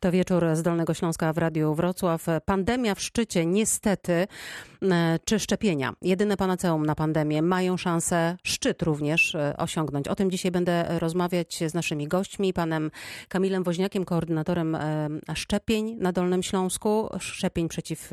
To 0.00 0.12
wieczór 0.12 0.44
z 0.54 0.62
Dolnego 0.62 0.94
Śląska 0.94 1.32
w 1.32 1.38
Radiu 1.38 1.74
Wrocław. 1.74 2.26
Pandemia 2.44 2.94
w 2.94 3.00
szczycie, 3.00 3.46
niestety, 3.46 4.26
e, 4.82 5.18
czy 5.24 5.38
szczepienia? 5.38 5.92
Jedyne 6.02 6.36
panaceum 6.36 6.86
na 6.86 6.94
pandemię 6.94 7.42
mają 7.42 7.76
szansę 7.76 8.36
szczyt 8.42 8.82
również 8.82 9.34
e, 9.34 9.56
osiągnąć. 9.56 10.08
O 10.08 10.14
tym 10.14 10.30
dzisiaj 10.30 10.50
będę 10.50 10.98
rozmawiać 10.98 11.58
z 11.66 11.74
naszymi 11.74 12.08
gośćmi, 12.08 12.52
panem 12.52 12.90
Kamilem 13.28 13.62
Woźniakiem, 13.62 14.04
koordynatorem 14.04 14.74
e, 14.74 15.08
szczepień 15.34 15.96
na 15.96 16.12
Dolnym 16.12 16.42
Śląsku, 16.42 17.08
szczepień 17.18 17.68
przeciw 17.68 18.10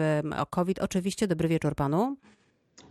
COVID. 0.50 0.80
Oczywiście, 0.80 1.28
dobry 1.28 1.48
wieczór 1.48 1.76
panu. 1.76 2.18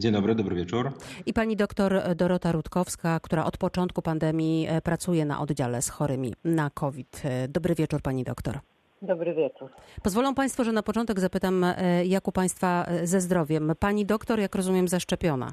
Dzień 0.00 0.12
dobry, 0.12 0.34
dobry 0.34 0.56
wieczór. 0.56 0.92
I 1.26 1.32
pani 1.32 1.56
doktor 1.56 2.02
Dorota 2.16 2.52
Rutkowska, 2.52 3.20
która 3.20 3.44
od 3.44 3.56
początku 3.56 4.02
pandemii 4.02 4.68
pracuje 4.84 5.24
na 5.24 5.40
oddziale 5.40 5.82
z 5.82 5.88
chorymi 5.88 6.34
na 6.44 6.70
COVID. 6.70 7.22
Dobry 7.48 7.74
wieczór 7.74 8.02
pani 8.02 8.24
doktor. 8.24 8.60
Dobry 9.04 9.34
wieczór. 9.34 9.70
Pozwolą 10.02 10.34
Państwo, 10.34 10.64
że 10.64 10.72
na 10.72 10.82
początek 10.82 11.20
zapytam, 11.20 11.64
e, 11.64 12.04
jak 12.04 12.28
u 12.28 12.32
Państwa 12.32 12.84
e, 12.84 13.06
ze 13.06 13.20
zdrowiem. 13.20 13.72
Pani 13.80 14.06
doktor, 14.06 14.40
jak 14.40 14.54
rozumiem, 14.54 14.88
zaszczepiona? 14.88 15.52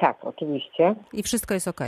Tak, 0.00 0.24
oczywiście. 0.24 0.94
I 1.12 1.22
wszystko 1.22 1.54
jest 1.54 1.68
ok? 1.68 1.80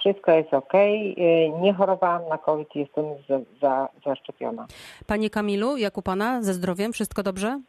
Wszystko 0.00 0.32
jest 0.32 0.54
ok. 0.54 0.74
E, 0.74 1.48
nie 1.60 1.74
chorowałam 1.74 2.28
na 2.28 2.38
COVID, 2.38 2.68
jestem 2.74 3.04
za, 3.28 3.40
za, 3.60 3.88
zaszczepiona. 4.04 4.66
Panie 5.06 5.30
Kamilu, 5.30 5.76
jak 5.76 5.98
u 5.98 6.02
Pana 6.02 6.42
ze 6.42 6.54
zdrowiem? 6.54 6.92
Wszystko 6.92 7.22
dobrze? 7.22 7.60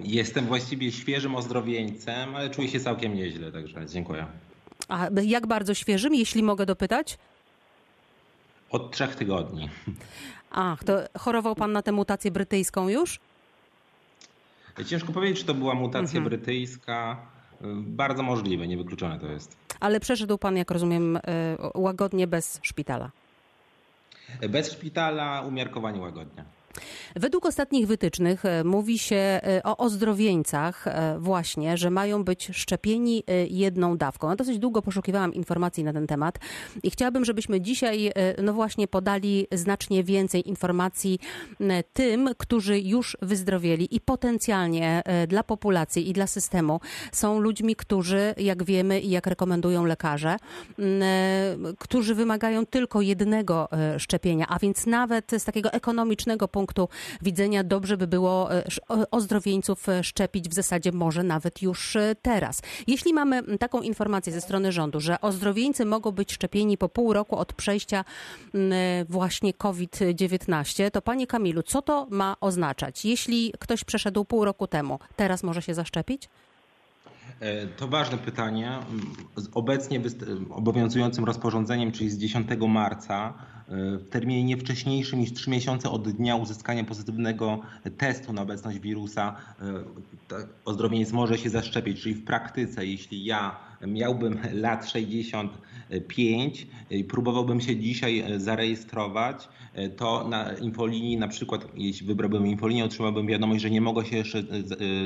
Jestem 0.00 0.44
właściwie 0.44 0.92
świeżym 0.92 1.34
ozdrowieńcem, 1.34 2.36
ale 2.36 2.50
czuję 2.50 2.68
się 2.68 2.80
całkiem 2.80 3.14
nieźle, 3.14 3.52
także 3.52 3.86
dziękuję. 3.86 4.26
A 4.88 5.08
jak 5.22 5.46
bardzo 5.46 5.74
świeżym, 5.74 6.14
jeśli 6.14 6.42
mogę 6.42 6.66
dopytać? 6.66 7.18
Od 8.70 8.90
trzech 8.90 9.14
tygodni. 9.16 9.68
Ach, 10.56 10.84
to 10.84 10.92
chorował 11.18 11.54
pan 11.54 11.72
na 11.72 11.82
tę 11.82 11.92
mutację 11.92 12.30
brytyjską 12.30 12.88
już? 12.88 13.20
Ciężko 14.86 15.12
powiedzieć, 15.12 15.38
czy 15.38 15.44
to 15.44 15.54
była 15.54 15.74
mutacja 15.74 16.18
mhm. 16.18 16.24
brytyjska. 16.24 17.16
Bardzo 17.76 18.22
możliwe, 18.22 18.66
niewykluczone 18.68 19.20
to 19.20 19.26
jest. 19.26 19.56
Ale 19.80 20.00
przeszedł 20.00 20.38
pan, 20.38 20.56
jak 20.56 20.70
rozumiem, 20.70 21.16
y, 21.16 21.20
łagodnie 21.74 22.26
bez 22.26 22.60
szpitala? 22.62 23.10
Bez 24.48 24.72
szpitala, 24.72 25.40
umiarkowanie 25.40 26.00
łagodnie. 26.00 26.44
Według 27.16 27.46
ostatnich 27.46 27.86
wytycznych 27.86 28.44
e, 28.44 28.64
mówi 28.64 28.98
się 28.98 29.16
e, 29.16 29.60
o 29.64 29.76
ozdrowieńcach 29.76 30.86
e, 30.86 31.16
właśnie, 31.18 31.76
że 31.76 31.90
mają 31.90 32.24
być 32.24 32.48
szczepieni 32.52 33.22
jedną 33.50 33.96
dawką. 33.96 34.30
Ja 34.30 34.36
dosyć 34.36 34.58
długo 34.58 34.82
poszukiwałam 34.82 35.34
informacji 35.34 35.84
na 35.84 35.92
ten 35.92 36.06
temat 36.06 36.38
i 36.82 36.90
chciałabym, 36.90 37.24
żebyśmy 37.24 37.60
dzisiaj 37.60 38.12
no 38.42 38.52
właśnie 38.52 38.88
podali 38.88 39.46
znacznie 39.52 40.04
więcej 40.04 40.48
informacji 40.48 41.18
tym, 41.92 42.30
którzy 42.38 42.80
już 42.80 43.16
wyzdrowieli 43.22 43.96
i 43.96 44.00
potencjalnie 44.00 45.02
dla 45.28 45.42
populacji 45.42 46.10
i 46.10 46.12
dla 46.12 46.26
systemu 46.26 46.80
są 47.12 47.40
ludźmi, 47.40 47.76
którzy, 47.76 48.34
jak 48.36 48.64
wiemy 48.64 49.00
i 49.00 49.10
jak 49.10 49.26
rekomendują 49.26 49.84
lekarze, 49.84 50.36
którzy 51.78 52.14
wymagają 52.14 52.66
tylko 52.66 53.00
jednego 53.00 53.68
szczepienia, 53.98 54.46
a 54.48 54.58
więc 54.58 54.86
nawet 54.86 55.30
z 55.38 55.44
takiego 55.44 55.72
ekonomicznego 55.72 56.48
punktu 56.48 56.63
punktu 56.64 56.88
widzenia 57.22 57.64
dobrze 57.64 57.96
by 57.96 58.06
było 58.06 58.52
e, 58.52 58.64
ozdrowieńców 59.10 59.88
e, 59.88 60.04
szczepić 60.04 60.48
w 60.48 60.54
zasadzie 60.54 60.92
może 60.92 61.22
nawet 61.22 61.62
już 61.62 61.96
e, 61.96 62.16
teraz. 62.22 62.62
Jeśli 62.86 63.14
mamy 63.14 63.58
taką 63.58 63.80
informację 63.80 64.32
ze 64.32 64.40
strony 64.40 64.72
rządu, 64.72 65.00
że 65.00 65.20
ozdrowieńcy 65.20 65.84
mogą 65.84 66.10
być 66.10 66.32
szczepieni 66.32 66.78
po 66.78 66.88
pół 66.88 67.12
roku 67.12 67.36
od 67.36 67.52
przejścia 67.52 68.04
właśnie 69.08 69.54
COVID-19, 69.54 70.90
to 70.90 71.02
panie 71.02 71.26
Kamilu, 71.26 71.62
co 71.62 71.82
to 71.82 72.06
ma 72.10 72.36
oznaczać? 72.40 73.04
Jeśli 73.04 73.52
ktoś 73.58 73.84
przeszedł 73.84 74.24
pół 74.24 74.44
roku 74.44 74.66
temu, 74.66 74.98
teraz 75.16 75.42
może 75.42 75.62
się 75.62 75.74
zaszczepić? 75.74 76.28
To 77.76 77.88
ważne 77.88 78.18
pytanie. 78.18 78.78
Obecnie 79.54 80.00
obowiązującym 80.50 81.24
rozporządzeniem, 81.24 81.92
czyli 81.92 82.10
z 82.10 82.18
10 82.18 82.48
marca, 82.68 83.34
w 83.98 84.08
terminie 84.10 84.44
nie 84.44 84.56
wcześniejszym 84.56 85.20
niż 85.20 85.32
3 85.32 85.50
miesiące 85.50 85.90
od 85.90 86.10
dnia 86.10 86.36
uzyskania 86.36 86.84
pozytywnego 86.84 87.60
testu 87.98 88.32
na 88.32 88.42
obecność 88.42 88.78
wirusa 88.78 89.36
e, 89.60 89.64
ozdrowieniec 90.64 91.12
może 91.12 91.38
się 91.38 91.50
zaszczepić. 91.50 92.02
Czyli 92.02 92.14
w 92.14 92.24
praktyce, 92.24 92.86
jeśli 92.86 93.24
ja 93.24 93.56
miałbym 93.86 94.38
lat 94.52 94.90
65 94.90 96.66
i 96.90 97.04
próbowałbym 97.04 97.60
się 97.60 97.76
dzisiaj 97.76 98.18
e, 98.18 98.40
zarejestrować, 98.40 99.48
e, 99.74 99.88
to 99.88 100.28
na 100.28 100.52
infolinii 100.52 101.16
na 101.16 101.28
przykład, 101.28 101.66
jeśli 101.74 102.06
wybrałbym 102.06 102.46
infolinię, 102.46 102.84
otrzymałbym 102.84 103.26
wiadomość, 103.26 103.62
że 103.62 103.70
nie 103.70 103.80
mogę 103.80 104.04
się 104.04 104.16
jeszcze 104.16 104.42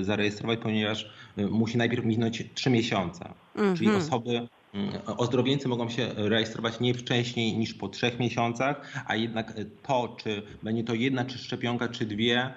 zarejestrować, 0.03 0.59
ponieważ 0.62 1.11
musi 1.50 1.78
najpierw 1.78 2.05
minąć 2.05 2.44
3 2.55 2.71
miesiące. 2.71 3.34
Mm 3.56 3.75
-hmm. 3.75 3.77
Czyli 3.77 3.87
mhm. 3.87 4.06
osoby 4.06 4.49
Mm, 4.75 4.91
ozdrowieńcy 5.17 5.69
mogą 5.69 5.88
się 5.88 6.09
rejestrować 6.15 6.81
nie 6.81 6.94
wcześniej 6.94 7.59
niż 7.59 7.75
po 7.75 7.88
trzech 7.88 8.19
miesiącach, 8.19 9.05
a 9.06 9.17
jednak 9.17 9.55
to, 9.83 10.17
czy 10.19 10.43
będzie 10.62 10.84
to 10.84 10.94
jedna 10.94 11.25
czy 11.25 11.38
szczepionka, 11.38 11.88
czy 11.88 12.06
dwie, 12.06 12.41
e, 12.41 12.53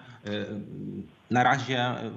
na 1.31 1.43
razie 1.43 1.79
e, 1.79 2.11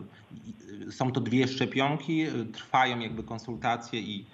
są 0.90 1.12
to 1.12 1.20
dwie 1.20 1.48
szczepionki, 1.48 2.26
trwają 2.52 2.98
jakby 2.98 3.22
konsultacje 3.22 4.00
i 4.00 4.24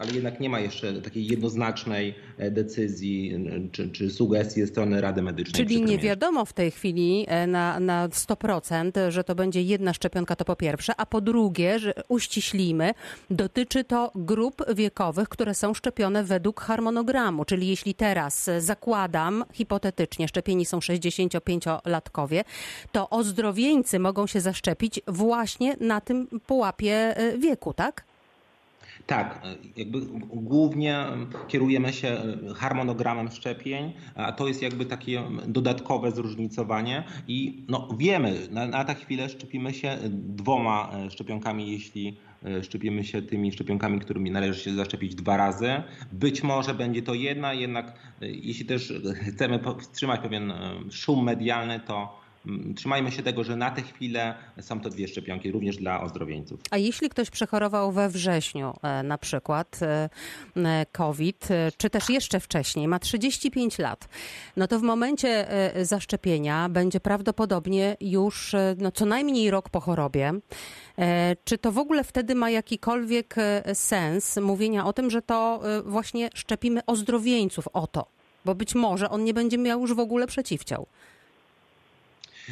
ale 0.00 0.12
jednak 0.12 0.40
nie 0.40 0.50
ma 0.50 0.60
jeszcze 0.60 1.02
takiej 1.02 1.26
jednoznacznej 1.26 2.14
e, 2.38 2.50
decyzji 2.50 3.46
czy, 3.72 3.90
czy 3.90 4.10
sugestii 4.10 4.60
ze 4.60 4.66
strony 4.66 5.00
Rady 5.00 5.22
Medycznej. 5.22 5.66
Czyli 5.66 5.82
nie 5.82 5.98
wiadomo 5.98 6.44
w 6.44 6.52
tej 6.52 6.70
chwili 6.70 7.24
e, 7.28 7.46
na, 7.46 7.80
na 7.80 8.08
100%, 8.08 9.10
że 9.10 9.24
to 9.24 9.34
będzie 9.34 9.62
jedna 9.62 9.94
szczepionka, 9.94 10.36
to 10.36 10.44
po 10.44 10.56
pierwsze, 10.56 10.92
a 10.96 11.06
po 11.06 11.20
drugie, 11.20 11.78
że 11.78 11.94
uściślimy, 12.08 12.94
dotyczy 13.30 13.84
to 13.84 14.12
grup 14.14 14.62
wiekowych, 14.74 15.28
które 15.28 15.54
są 15.54 15.74
szczepione 15.74 16.24
według 16.24 16.60
harmonogramu. 16.60 17.44
Czyli 17.44 17.68
jeśli 17.68 17.94
teraz 17.94 18.50
zakładam, 18.58 19.44
hipotetycznie, 19.52 20.28
szczepieni 20.28 20.64
są 20.64 20.78
65-latkowie, 20.78 22.44
to 22.92 23.10
ozdrowieńcy 23.10 23.98
mogą 23.98 24.26
się 24.26 24.40
zaszczepić 24.40 25.00
właśnie 25.06 25.76
na 25.80 26.00
tym 26.00 26.26
pułapie 26.46 27.14
wieku, 27.38 27.74
tak? 27.74 28.09
Tak, 29.10 29.42
jakby 29.76 30.00
głównie 30.28 31.04
kierujemy 31.48 31.92
się 31.92 32.16
harmonogramem 32.56 33.30
szczepień, 33.30 33.92
a 34.14 34.32
to 34.32 34.48
jest 34.48 34.62
jakby 34.62 34.86
takie 34.86 35.22
dodatkowe 35.46 36.10
zróżnicowanie 36.10 37.04
i 37.28 37.64
no 37.68 37.88
wiemy, 37.98 38.48
na, 38.50 38.66
na 38.66 38.84
tę 38.84 38.94
chwilę 38.94 39.28
szczepimy 39.28 39.74
się 39.74 39.98
dwoma 40.12 40.90
szczepionkami, 41.08 41.72
jeśli 41.72 42.16
szczepimy 42.62 43.04
się 43.04 43.22
tymi 43.22 43.52
szczepionkami, 43.52 44.00
którymi 44.00 44.30
należy 44.30 44.60
się 44.60 44.74
zaszczepić 44.74 45.14
dwa 45.14 45.36
razy. 45.36 45.82
Być 46.12 46.42
może 46.42 46.74
będzie 46.74 47.02
to 47.02 47.14
jedna, 47.14 47.52
jednak 47.52 47.94
jeśli 48.20 48.64
też 48.64 48.92
chcemy 49.28 49.60
wstrzymać 49.80 50.20
pewien 50.20 50.52
szum 50.90 51.24
medialny, 51.24 51.80
to 51.80 52.19
trzymajmy 52.76 53.12
się 53.12 53.22
tego, 53.22 53.44
że 53.44 53.56
na 53.56 53.70
tę 53.70 53.82
chwilę 53.82 54.34
są 54.60 54.80
to 54.80 54.90
dwie 54.90 55.08
szczepionki 55.08 55.50
również 55.50 55.76
dla 55.76 56.00
ozdrowieńców. 56.00 56.60
A 56.70 56.76
jeśli 56.76 57.08
ktoś 57.08 57.30
przechorował 57.30 57.92
we 57.92 58.08
wrześniu 58.08 58.74
e, 58.82 59.02
na 59.02 59.18
przykład 59.18 59.80
e, 59.82 60.10
e, 60.56 60.86
COVID, 60.92 61.48
czy 61.76 61.90
też 61.90 62.08
jeszcze 62.08 62.40
wcześniej, 62.40 62.88
ma 62.88 62.98
35 62.98 63.78
lat, 63.78 64.08
no 64.56 64.66
to 64.66 64.78
w 64.78 64.82
momencie 64.82 65.46
zaszczepienia 65.82 66.68
będzie 66.68 67.00
prawdopodobnie 67.00 67.96
już 68.00 68.54
no, 68.78 68.92
co 68.92 69.06
najmniej 69.06 69.50
rok 69.50 69.68
po 69.68 69.80
chorobie. 69.80 70.32
Czy 71.44 71.58
to 71.58 71.72
w 71.72 71.78
ogóle 71.78 72.04
wtedy 72.04 72.34
ma 72.34 72.50
jakikolwiek 72.50 73.34
sens 73.74 74.36
mówienia 74.36 74.86
o 74.86 74.92
tym, 74.92 75.10
że 75.10 75.22
to 75.22 75.62
właśnie 75.84 76.30
szczepimy 76.34 76.80
ozdrowieńców 76.86 77.68
o 77.72 77.86
to? 77.86 78.06
Bo 78.44 78.54
być 78.54 78.74
może 78.74 79.10
on 79.10 79.24
nie 79.24 79.34
będzie 79.34 79.58
miał 79.58 79.80
już 79.80 79.94
w 79.94 79.98
ogóle 79.98 80.26
przeciwciał. 80.26 80.86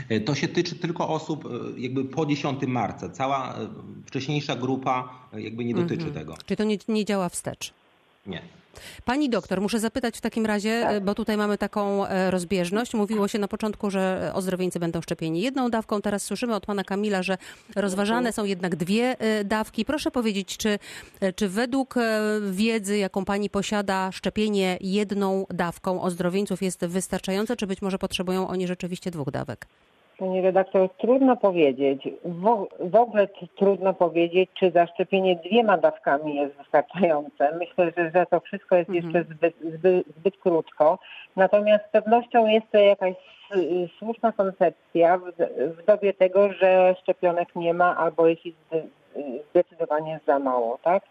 E, 0.08 0.20
to 0.20 0.34
się 0.34 0.48
tyczy 0.48 0.76
tylko 0.76 1.08
osób 1.08 1.44
e, 1.44 1.80
jakby 1.80 2.04
po 2.04 2.26
10 2.26 2.62
marca. 2.66 3.08
Cała 3.08 3.54
e, 3.54 3.68
wcześniejsza 4.06 4.56
grupa 4.56 5.28
jakby 5.32 5.64
nie 5.64 5.74
dotyczy 5.74 6.06
mhm. 6.06 6.14
tego. 6.14 6.34
Czyli 6.46 6.56
to 6.56 6.64
nie, 6.64 6.78
nie 6.88 7.04
działa 7.04 7.28
wstecz? 7.28 7.72
Nie. 8.26 8.42
Pani 9.04 9.30
doktor, 9.30 9.60
muszę 9.60 9.80
zapytać 9.80 10.18
w 10.18 10.20
takim 10.20 10.46
razie, 10.46 10.80
tak. 10.82 11.04
bo 11.04 11.14
tutaj 11.14 11.36
mamy 11.36 11.58
taką 11.58 12.04
rozbieżność. 12.30 12.94
Mówiło 12.94 13.28
się 13.28 13.38
na 13.38 13.48
początku, 13.48 13.90
że 13.90 14.30
ozdrowieńcy 14.34 14.80
będą 14.80 15.02
szczepieni 15.02 15.40
jedną 15.40 15.70
dawką. 15.70 16.02
Teraz 16.02 16.22
słyszymy 16.22 16.54
od 16.54 16.66
pana 16.66 16.84
Kamila, 16.84 17.22
że 17.22 17.38
rozważane 17.76 18.32
są 18.32 18.44
jednak 18.44 18.76
dwie 18.76 19.16
dawki. 19.44 19.84
Proszę 19.84 20.10
powiedzieć, 20.10 20.56
czy, 20.56 20.78
czy 21.36 21.48
według 21.48 21.94
wiedzy, 22.50 22.98
jaką 22.98 23.24
pani 23.24 23.50
posiada, 23.50 24.12
szczepienie 24.12 24.78
jedną 24.80 25.46
dawką 25.50 26.02
ozdrowieńców 26.02 26.62
jest 26.62 26.86
wystarczające, 26.86 27.56
czy 27.56 27.66
być 27.66 27.82
może 27.82 27.98
potrzebują 27.98 28.48
oni 28.48 28.66
rzeczywiście 28.66 29.10
dwóch 29.10 29.30
dawek? 29.30 29.66
Pani 30.18 30.40
redaktor, 30.40 30.88
trudno 30.98 31.36
powiedzieć. 31.36 32.08
W, 32.80 32.94
ogóle 32.96 33.28
trudno 33.56 33.94
powiedzieć, 33.94 34.50
czy 34.54 34.70
zaszczepienie 34.70 35.36
dwiema 35.36 35.78
dawkami 35.78 36.34
jest 36.34 36.54
wystarczające. 36.56 37.56
Myślę, 37.58 37.92
że, 37.96 38.10
że 38.14 38.26
to 38.26 38.40
wszystko 38.40 38.76
jest 38.76 38.90
jeszcze 38.90 39.24
zbyt, 39.24 39.54
zbyt, 39.74 40.06
zbyt 40.18 40.36
krótko. 40.36 40.98
Natomiast 41.36 41.84
z 41.84 41.88
pewnością 41.90 42.46
jest 42.46 42.66
to 42.72 42.78
jakaś 42.78 43.14
s- 43.50 43.90
słuszna 43.98 44.32
koncepcja 44.32 45.18
w, 45.18 45.32
w 45.78 45.84
dobie 45.84 46.12
tego, 46.14 46.52
że 46.52 46.94
szczepionek 47.02 47.56
nie 47.56 47.74
ma 47.74 47.96
albo 47.96 48.22
zde- 48.24 48.82
zdecydowanie 49.50 50.20
za 50.26 50.38
mało, 50.38 50.78
tak? 50.82 51.02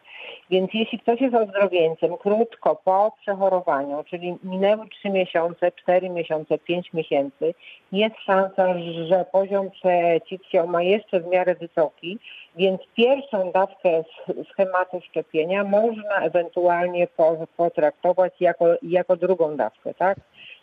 Więc 0.50 0.70
jeśli 0.74 1.00
ktoś 1.00 1.22
jest 1.22 1.36
ozdrowieńcem 1.36 2.18
krótko 2.18 2.76
po 2.86 3.12
przechorowaniu, 3.22 4.04
czyli 4.04 4.38
minęły 4.44 4.88
3 4.90 5.10
miesiące, 5.10 5.72
4 5.72 6.10
miesiące, 6.10 6.58
5 6.58 6.94
miesięcy, 6.94 7.54
jest 7.92 8.16
szansa, 8.26 8.68
że 9.08 9.26
poziom 9.32 9.72
przeciwciał 9.72 10.68
ma 10.68 10.84
jeszcze 10.84 11.20
w 11.20 11.28
miarę 11.28 11.56
wysoki, 11.56 12.20
więc 12.56 12.82
pierwszą 12.96 13.52
dawkę 13.52 13.90
sch- 13.90 14.50
schematu 14.52 15.02
szczepienia 15.02 15.64
można 15.64 16.20
ewentualnie 16.22 17.08
po- 17.08 17.48
potraktować 17.58 18.34
jako, 18.40 18.66
jako 18.82 19.16
drugą 19.16 19.56
dawkę, 19.58 19.94
tak? 19.94 20.18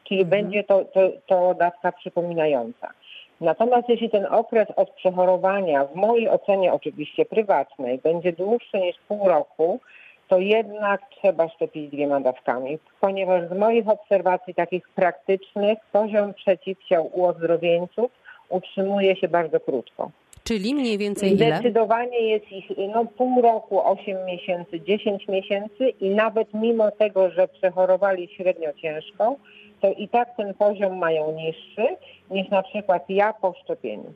Czyli 0.05 0.25
będzie 0.25 0.65
to, 0.65 0.85
to, 0.85 1.01
to 1.27 1.55
dawka 1.55 1.93
przypominająca. 1.93 2.91
Natomiast 3.41 3.89
jeśli 3.89 4.11
ten 4.11 4.27
okres 4.27 4.69
od 4.77 4.91
przechorowania, 4.91 5.85
w 5.85 5.95
mojej 5.95 6.29
ocenie 6.29 6.73
oczywiście 6.73 7.25
prywatnej, 7.25 7.99
będzie 7.99 8.33
dłuższy 8.33 8.79
niż 8.81 8.97
pół 9.09 9.29
roku, 9.29 9.81
to 10.29 10.39
jednak 10.39 11.01
trzeba 11.11 11.49
szczepić 11.49 11.91
dwiema 11.91 12.21
dawkami, 12.21 12.79
ponieważ 13.01 13.49
z 13.49 13.59
moich 13.59 13.89
obserwacji 13.89 14.55
takich 14.55 14.89
praktycznych 14.89 15.79
poziom 15.93 16.35
przeciwciał 16.35 17.11
u 17.13 17.25
ozdrowieńców 17.25 18.11
utrzymuje 18.49 19.17
się 19.17 19.29
bardzo 19.29 19.61
krótko. 19.61 20.11
Czyli 20.45 20.75
mniej 20.75 20.99
więcej 20.99 21.33
ile? 21.33 21.47
Zdecydowanie 21.47 22.21
jest 22.21 22.53
ich 22.53 22.65
no, 22.95 23.05
pół 23.05 23.43
roku, 23.43 23.81
8 23.81 24.25
miesięcy, 24.27 24.81
10 24.81 25.29
miesięcy 25.29 25.89
i 25.89 26.11
nawet 26.11 26.55
mimo 26.55 26.91
tego, 26.91 27.31
że 27.31 27.49
przechorowali 27.49 28.29
średnio 28.37 28.73
ciężko, 28.73 29.37
to 29.81 29.93
i 29.93 30.09
tak 30.09 30.37
ten 30.37 30.55
poziom 30.55 30.99
mają 30.99 31.33
niższy 31.33 31.87
niż 32.31 32.49
na 32.51 32.63
przykład 32.63 33.05
ja 33.09 33.33
po 33.33 33.55
szczepieniu. 33.65 34.13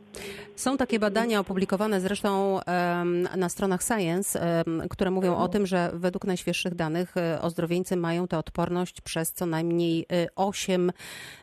Są 0.57 0.77
takie 0.77 0.99
badania 0.99 1.41
opublikowane 1.41 2.01
zresztą 2.01 2.59
na 3.37 3.49
stronach 3.49 3.81
Science, 3.83 4.41
które 4.91 5.11
mówią 5.11 5.37
o 5.37 5.49
tym, 5.49 5.67
że 5.67 5.91
według 5.95 6.25
najświeższych 6.25 6.75
danych 6.75 7.17
e, 7.17 7.43
ozdrowieńcy 7.43 7.97
mają 7.97 8.29
tę 8.29 8.39
odporność 8.39 9.01
przez 9.01 9.33
co 9.33 9.47
najmniej 9.47 10.07
e, 10.13 10.27
8 10.37 10.93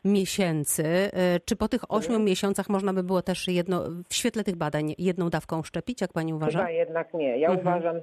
miesięcy. 0.04 0.84
E, 0.86 1.10
Czy 1.44 1.56
po 1.56 1.68
tych 1.68 1.80
8 1.88 2.24
miesiącach 2.24 2.68
można 2.68 2.92
by 2.92 3.02
było 3.02 3.22
też 3.22 3.48
jedno, 3.48 3.84
w 4.08 4.14
świetle 4.14 4.44
tych 4.44 4.56
badań 4.56 4.94
jedną 4.98 5.30
dawką 5.30 5.62
szczepić, 5.62 6.00
jak 6.00 6.12
pani 6.12 6.34
uważa? 6.34 6.58
Chyba 6.58 6.70
jednak 6.70 7.14
nie. 7.14 7.38
Ja 7.38 7.48
Mhm. 7.48 7.66
uważam, 7.66 7.96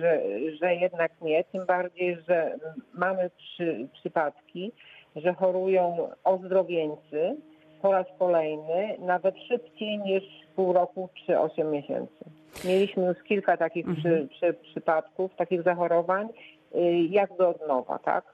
że, 0.00 0.22
że 0.60 0.74
jednak 0.74 1.12
nie. 1.22 1.44
Tym 1.44 1.66
bardziej, 1.66 2.18
że 2.28 2.56
mamy 2.94 3.30
przy, 3.38 3.88
przypadki, 3.92 4.72
że 5.16 5.34
chorują 5.34 6.08
ozdrowieńcy 6.24 7.36
po 7.82 7.92
raz 7.92 8.06
kolejny, 8.18 8.96
nawet 8.98 9.34
szybciej 9.48 9.98
niż 9.98 10.24
pół 10.56 10.72
roku 10.72 11.08
czy 11.26 11.40
8 11.40 11.70
miesięcy. 11.70 12.24
Mieliśmy 12.64 13.06
już 13.06 13.22
kilka 13.22 13.56
takich 13.56 13.86
przy, 13.86 14.28
przy, 14.30 14.54
przypadków, 14.54 15.34
takich 15.36 15.62
zachorowań, 15.62 16.28
y, 16.74 16.78
jakby 17.10 17.46
od 17.46 17.68
nowa, 17.68 17.98
tak? 17.98 18.24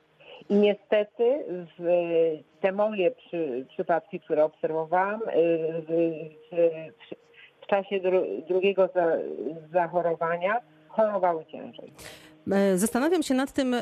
I 0.50 0.55
niestety 0.55 1.44
w 1.79 1.84
te 2.61 2.73
moje 2.73 3.11
przy, 3.11 3.67
przypadki, 3.69 4.20
które 4.20 4.44
obserwowałam, 4.44 5.20
y, 5.23 5.29
w, 5.88 5.93
w, 6.52 6.56
w 7.62 7.67
czasie 7.67 8.00
dru, 8.00 8.23
drugiego 8.49 8.88
za, 8.94 9.06
zachorowania 9.73 10.61
chorowały 10.88 11.44
ciężej. 11.44 11.93
E, 12.50 12.79
Zastanawiam 12.79 13.23
się 13.23 13.35
nad 13.35 13.53
tym, 13.53 13.77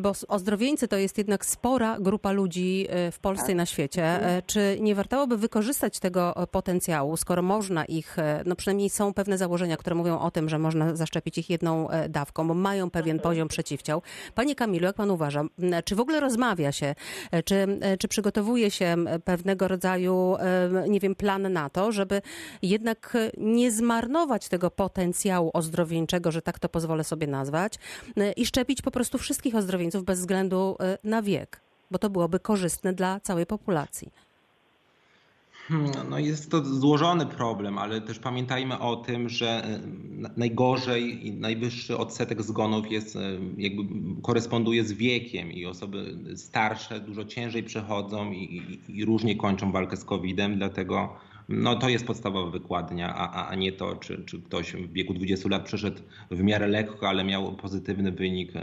bo 0.00 0.12
ozdrowieńcy 0.28 0.88
to 0.88 0.96
jest 0.96 1.18
jednak 1.18 1.46
spora 1.46 1.96
grupa 2.00 2.32
ludzi 2.32 2.86
e, 2.90 3.12
w 3.12 3.18
Polsce 3.18 3.52
i 3.52 3.54
na 3.54 3.66
świecie. 3.66 4.02
E, 4.04 4.42
Czy 4.46 4.76
nie 4.80 4.94
wartałoby 4.94 5.36
wykorzystać 5.36 5.98
tego 5.98 6.34
potencjału, 6.50 7.16
skoro 7.16 7.42
można 7.42 7.84
ich, 7.84 8.16
no 8.46 8.56
przynajmniej 8.56 8.90
są 8.90 9.14
pewne 9.14 9.38
założenia, 9.38 9.76
które 9.76 9.96
mówią 9.96 10.18
o 10.18 10.30
tym, 10.30 10.48
że 10.48 10.58
można 10.58 10.96
zaszczepić 10.96 11.38
ich 11.38 11.50
jedną 11.50 11.88
dawką, 12.08 12.48
bo 12.48 12.54
mają 12.54 12.90
pewien 12.90 13.18
poziom 13.18 13.48
przeciwciał. 13.48 14.02
Panie 14.34 14.54
Kamilu, 14.54 14.84
jak 14.84 14.96
pan 14.96 15.10
uważa, 15.10 15.44
czy 15.84 15.96
w 15.96 16.00
ogóle 16.00 16.20
rozmawia 16.20 16.72
się, 16.72 16.94
czy, 17.44 17.78
czy 17.98 18.08
przygotowuje 18.08 18.70
się 18.70 18.96
pewnego 19.24 19.68
rodzaju, 19.68 20.36
nie 20.88 21.00
wiem, 21.00 21.14
plan 21.14 21.52
na 21.52 21.70
to, 21.70 21.92
żeby 21.92 22.22
jednak 22.62 23.16
nie 23.36 23.70
zmarnować 23.72 24.48
tego 24.48 24.70
potencjału 24.70 25.50
ozdrowieńczego, 25.54 26.30
że 26.30 26.42
tak 26.42 26.58
to 26.58 26.68
pozwolę 26.68 27.04
sobie 27.04 27.26
nazwać, 27.26 27.78
i 28.36 28.46
szczepić 28.46 28.82
po 28.82 28.90
prostu 28.90 29.18
wszystkich 29.18 29.54
ozdrowieńców 29.54 30.04
bez 30.04 30.18
względu 30.20 30.76
e, 30.80 30.98
na 31.04 31.22
wiek, 31.22 31.60
bo 31.90 31.98
to 31.98 32.10
byłoby 32.10 32.40
korzystne 32.40 32.92
dla 32.92 33.20
całej 33.20 33.46
populacji. 33.46 34.12
Hmm, 35.68 35.90
No 36.10 36.18
jest 36.18 36.50
to 36.50 36.64
złożony 36.64 37.26
problem, 37.26 37.78
ale 37.78 38.00
też 38.00 38.18
pamiętajmy 38.18 38.78
o 38.78 38.96
tym, 38.96 39.28
że 39.28 39.78
na- 40.10 40.30
najgorzej 40.36 41.26
i 41.26 41.32
najwyższy 41.32 41.98
odsetek 41.98 42.42
zgonów 42.42 42.90
jest, 42.90 43.18
jakby 43.56 43.82
koresponduje 44.22 44.84
z 44.84 44.92
wiekiem 44.92 45.52
i 45.52 45.66
osoby 45.66 46.18
starsze 46.36 47.00
dużo 47.00 47.24
ciężej 47.24 47.62
przechodzą 47.62 48.32
i, 48.32 48.38
i, 48.88 48.98
i 48.98 49.04
różnie 49.04 49.36
kończą 49.36 49.72
walkę 49.72 49.96
z 49.96 50.04
COVID-em, 50.04 50.56
dlatego 50.56 51.16
no, 51.52 51.76
to 51.76 51.88
jest 51.88 52.06
podstawowa 52.06 52.50
wykładnia, 52.50 53.14
a, 53.14 53.48
a- 53.48 53.54
nie 53.54 53.72
to, 53.72 53.96
czy, 53.96 54.24
czy 54.26 54.42
ktoś 54.42 54.72
w 54.72 54.92
wieku 54.92 55.14
20 55.14 55.48
lat 55.48 55.64
przeszedł 55.64 56.02
w 56.30 56.42
miarę 56.42 56.68
lekko, 56.68 57.08
ale 57.08 57.24
miał 57.24 57.56
pozytywny 57.56 58.12
wynik. 58.12 58.56
E, 58.56 58.60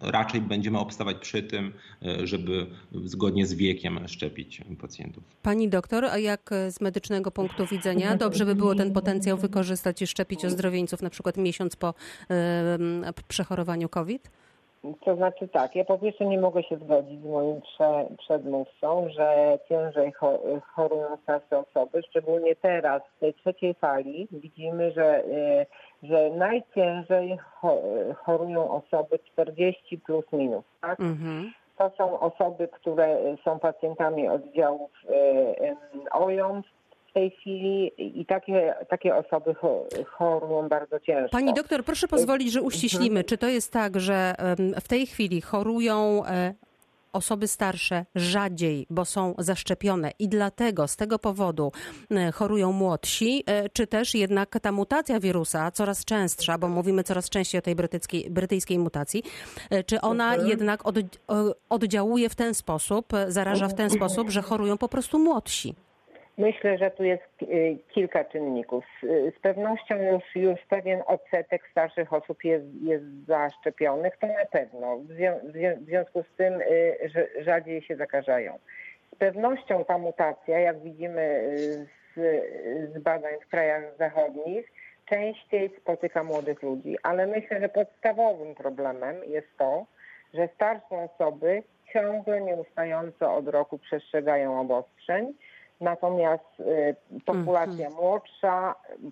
Raczej 0.00 0.40
będziemy 0.40 0.78
obstawać 0.78 1.16
przy 1.16 1.42
tym, 1.42 1.72
e, 2.02 2.26
żeby 2.26 2.66
zgodnie 3.04 3.46
z 3.46 3.54
wiekiem 3.54 4.08
szczepić 4.08 4.60
pacjentów. 4.80 5.24
Pani 5.42 5.68
doktor, 5.68 6.04
a 6.04 6.18
jak 6.18 6.50
z 6.70 6.80
medycznego 6.80 7.30
punktu 7.30 7.66
widzenia, 7.66 8.16
dobrze 8.16 8.44
by 8.46 8.54
było 8.54 8.74
ten 8.74 8.92
potencjał 8.92 9.36
wykorzystać 9.38 10.02
i 10.02 10.06
szczepić 10.06 10.44
ozdrowieńców 10.44 11.02
na 11.02 11.10
przykład 11.10 11.36
miesiąc 11.36 11.76
po 11.76 11.94
przechorowaniu 13.28 13.88
COVID? 13.88 14.30
To 15.04 15.16
znaczy 15.16 15.48
tak, 15.48 15.76
ja 15.76 15.84
po 15.84 15.98
pierwsze 15.98 16.26
nie 16.26 16.40
mogę 16.40 16.62
się 16.62 16.76
zgodzić 16.76 17.20
z 17.20 17.24
moim 17.24 17.60
prze, 17.60 18.06
przedmówcą, 18.18 19.08
że 19.08 19.58
ciężej 19.68 20.12
cho- 20.12 20.60
chorują 20.60 21.16
starsze 21.22 21.58
osoby, 21.58 22.02
szczególnie 22.02 22.56
teraz 22.56 23.02
w 23.16 23.20
tej 23.20 23.34
trzeciej 23.34 23.74
fali 23.74 24.28
widzimy, 24.30 24.92
że, 24.92 25.24
y, 25.24 25.66
że 26.02 26.30
najciężej 26.30 27.38
cho- 27.62 28.14
chorują 28.14 28.70
osoby 28.70 29.18
40 29.18 29.98
plus 29.98 30.24
minus. 30.32 30.64
Tak? 30.80 31.00
Mhm. 31.00 31.52
To 31.78 31.90
są 31.98 32.20
osoby, 32.20 32.68
które 32.68 33.18
są 33.44 33.58
pacjentami 33.58 34.28
oddziałów 34.28 34.90
em, 35.60 35.76
OJOM 36.12 36.62
tej 37.14 37.30
chwili 37.30 37.92
i 38.20 38.26
takie, 38.26 38.74
takie 38.88 39.16
osoby 39.16 39.52
cho- 39.52 40.04
chorują 40.06 40.68
bardzo 40.68 41.00
ciężko. 41.00 41.28
Pani 41.30 41.54
doktor, 41.54 41.84
proszę 41.84 42.08
pozwolić, 42.08 42.52
że 42.52 42.62
uściślimy. 42.62 43.24
Czy 43.24 43.38
to 43.38 43.48
jest 43.48 43.72
tak, 43.72 44.00
że 44.00 44.34
w 44.80 44.88
tej 44.88 45.06
chwili 45.06 45.40
chorują 45.40 46.24
e, 46.26 46.54
osoby 47.12 47.48
starsze 47.48 48.04
rzadziej, 48.14 48.86
bo 48.90 49.04
są 49.04 49.34
zaszczepione 49.38 50.10
i 50.18 50.28
dlatego 50.28 50.88
z 50.88 50.96
tego 50.96 51.18
powodu 51.18 51.72
e, 52.10 52.32
chorują 52.32 52.72
młodsi, 52.72 53.42
e, 53.46 53.68
czy 53.68 53.86
też 53.86 54.14
jednak 54.14 54.60
ta 54.62 54.72
mutacja 54.72 55.20
wirusa 55.20 55.70
coraz 55.70 56.04
częstsza, 56.04 56.58
bo 56.58 56.68
mówimy 56.68 57.02
coraz 57.02 57.30
częściej 57.30 57.58
o 57.58 57.62
tej 57.62 57.74
brytyjskiej, 57.74 58.30
brytyjskiej 58.30 58.78
mutacji, 58.78 59.22
czy 59.86 60.00
ona 60.00 60.36
jednak 60.36 60.86
od, 60.86 60.96
oddziałuje 61.68 62.28
w 62.28 62.34
ten 62.34 62.54
sposób, 62.54 63.12
zaraża 63.28 63.68
w 63.68 63.74
ten 63.74 63.90
sposób, 63.90 64.30
że 64.30 64.42
chorują 64.42 64.78
po 64.78 64.88
prostu 64.88 65.18
młodsi? 65.18 65.74
Myślę, 66.38 66.78
że 66.78 66.90
tu 66.90 67.04
jest 67.04 67.42
y, 67.42 67.78
kilka 67.88 68.24
czynników. 68.24 68.84
Z 69.36 69.40
pewnością 69.40 70.02
już, 70.12 70.36
już 70.36 70.60
pewien 70.68 71.02
odsetek 71.06 71.62
starszych 71.70 72.12
osób 72.12 72.44
jest, 72.44 72.64
jest 72.82 73.04
zaszczepionych, 73.26 74.16
to 74.16 74.26
na 74.26 74.44
pewno. 74.52 74.96
W, 74.98 75.06
zwią- 75.08 75.38
w 75.44 75.52
zwią- 75.52 75.76
w 75.80 75.84
związku 75.84 76.22
z 76.22 76.36
tym 76.36 76.60
y, 76.60 76.96
rzadziej 77.40 77.82
się 77.82 77.96
zakażają. 77.96 78.58
Z 79.12 79.16
pewnością 79.16 79.84
ta 79.84 79.98
mutacja, 79.98 80.58
jak 80.58 80.80
widzimy 80.80 81.20
y, 81.20 81.86
z, 82.16 82.94
z 82.94 83.02
badań 83.02 83.34
w 83.46 83.48
krajach 83.48 83.82
zachodnich, 83.98 84.72
częściej 85.06 85.70
spotyka 85.80 86.24
młodych 86.24 86.62
ludzi, 86.62 86.96
ale 87.02 87.26
myślę, 87.26 87.60
że 87.60 87.68
podstawowym 87.68 88.54
problemem 88.54 89.24
jest 89.24 89.48
to, 89.58 89.86
że 90.34 90.48
starsze 90.54 90.96
osoby 90.96 91.62
ciągle 91.92 92.40
nieustająco 92.40 93.34
od 93.34 93.48
roku 93.48 93.78
przestrzegają 93.78 94.60
obostrzeń, 94.60 95.34
natomiast 95.80 96.60
y, 96.60 96.94
populacja 97.26 97.90
młodsza 97.90 98.74
y, 99.04 99.10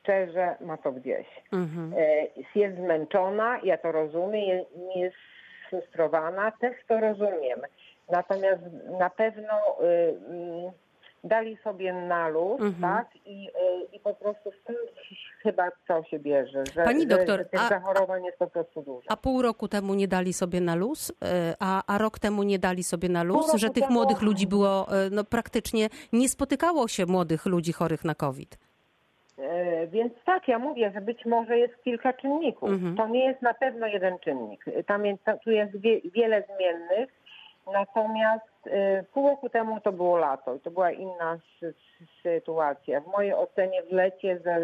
szczerze 0.00 0.54
ma 0.60 0.76
to 0.76 0.92
gdzieś. 0.92 1.26
Mhm. 1.52 1.94
E, 1.98 2.26
Jest 2.54 2.76
zmęczona, 2.76 3.60
ja 3.62 3.78
to 3.78 3.92
rozumiem, 3.92 4.34
je- 4.48 4.64
jest 5.02 5.16
sfrustrowana, 5.66 6.52
też 6.60 6.76
to 6.88 7.00
rozumiem. 7.00 7.60
Natomiast 8.10 8.62
na 8.98 9.10
pewno 9.10 9.54
y, 9.82 10.14
mm, 10.28 10.72
dali 11.24 11.56
sobie 11.64 11.92
na 11.92 12.28
luz, 12.28 12.60
Mhm. 12.60 12.82
tak? 12.82 13.16
I, 13.26 13.48
y, 13.48 13.50
I 13.96 14.00
po 14.00 14.14
prostu 14.14 14.52
stąd 14.62 14.78
chyba 15.42 15.70
to 15.88 16.04
się 16.04 16.18
bierze, 16.18 16.64
że, 16.74 16.82
Pani 16.84 17.06
doktor, 17.06 17.38
że, 17.38 17.44
tych 17.44 17.60
a- 17.62 17.68
zachorowań 17.68 18.24
jest 18.24 18.38
po 18.38 18.46
prostu 18.46 18.82
dużo. 18.82 19.02
A 19.08 19.16
pół 19.16 19.42
roku 19.42 19.68
temu 19.68 19.94
nie 19.94 20.08
dali 20.08 20.32
sobie 20.32 20.60
na 20.60 20.74
luz, 20.74 21.12
e, 21.24 21.54
a, 21.60 21.82
a 21.94 21.98
rok 21.98 22.18
temu 22.18 22.42
nie 22.42 22.58
dali 22.58 22.82
sobie 22.82 23.08
na 23.08 23.22
luz, 23.22 23.54
że 23.54 23.70
tych 23.70 23.82
temu- 23.84 23.92
młodych 23.94 24.22
ludzi 24.22 24.46
było, 24.46 24.86
e, 25.06 25.10
no 25.10 25.24
praktycznie 25.24 25.88
nie 26.12 26.28
spotykało 26.28 26.88
się 26.88 27.06
młodych 27.06 27.46
ludzi 27.46 27.72
chorych 27.72 28.04
na 28.04 28.14
COVID. 28.14 28.58
E, 29.38 29.86
Więc 29.86 30.12
tak, 30.24 30.48
ja 30.48 30.58
mówię, 30.58 30.90
że 30.94 31.00
być 31.00 31.26
może 31.26 31.58
jest 31.58 31.82
kilka 31.84 32.12
czynników. 32.12 32.70
Mhm. 32.70 32.96
To 32.96 33.08
nie 33.08 33.24
jest 33.24 33.42
na 33.42 33.54
pewno 33.54 33.86
jeden 33.86 34.18
czynnik. 34.18 34.64
Tam 34.86 35.06
jest, 35.06 35.22
tu 35.44 35.50
jest 35.50 35.76
wie, 35.76 36.00
wiele 36.00 36.44
zmiennych, 36.56 37.10
natomiast 37.72 38.44
e, 38.44 38.49
pół 39.12 39.28
roku 39.28 39.48
temu 39.48 39.80
to 39.80 39.92
było 39.92 40.16
lato 40.16 40.54
i 40.54 40.60
to 40.60 40.70
była 40.70 40.90
inna 40.90 41.38
sy- 41.60 41.74
sytuacja. 42.22 43.00
W 43.00 43.06
mojej 43.06 43.34
ocenie 43.34 43.82
w 43.82 43.92
lecie 43.92 44.38
za, 44.38 44.56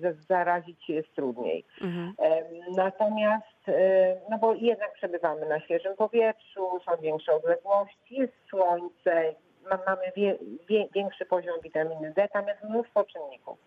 za, 0.00 0.12
zarazić 0.28 0.84
się 0.84 0.92
jest 0.92 1.14
trudniej. 1.14 1.64
Mhm. 1.80 2.14
Natomiast, 2.76 3.68
e, 3.68 4.16
no 4.30 4.38
bo 4.38 4.54
jednak 4.54 4.92
przebywamy 4.92 5.46
na 5.46 5.60
świeżym 5.60 5.96
powietrzu, 5.96 6.80
są 6.84 6.96
większe 7.00 7.32
odległości, 7.32 8.14
jest 8.14 8.32
słońce, 8.50 9.34
ma, 9.70 9.78
mamy 9.86 10.12
wie, 10.16 10.38
wie, 10.68 10.88
większy 10.94 11.26
poziom 11.26 11.60
witaminy 11.62 12.12
D, 12.16 12.28
tam 12.28 12.48
jest 12.48 12.64
mnóstwo 12.64 13.04
czynników. 13.04 13.58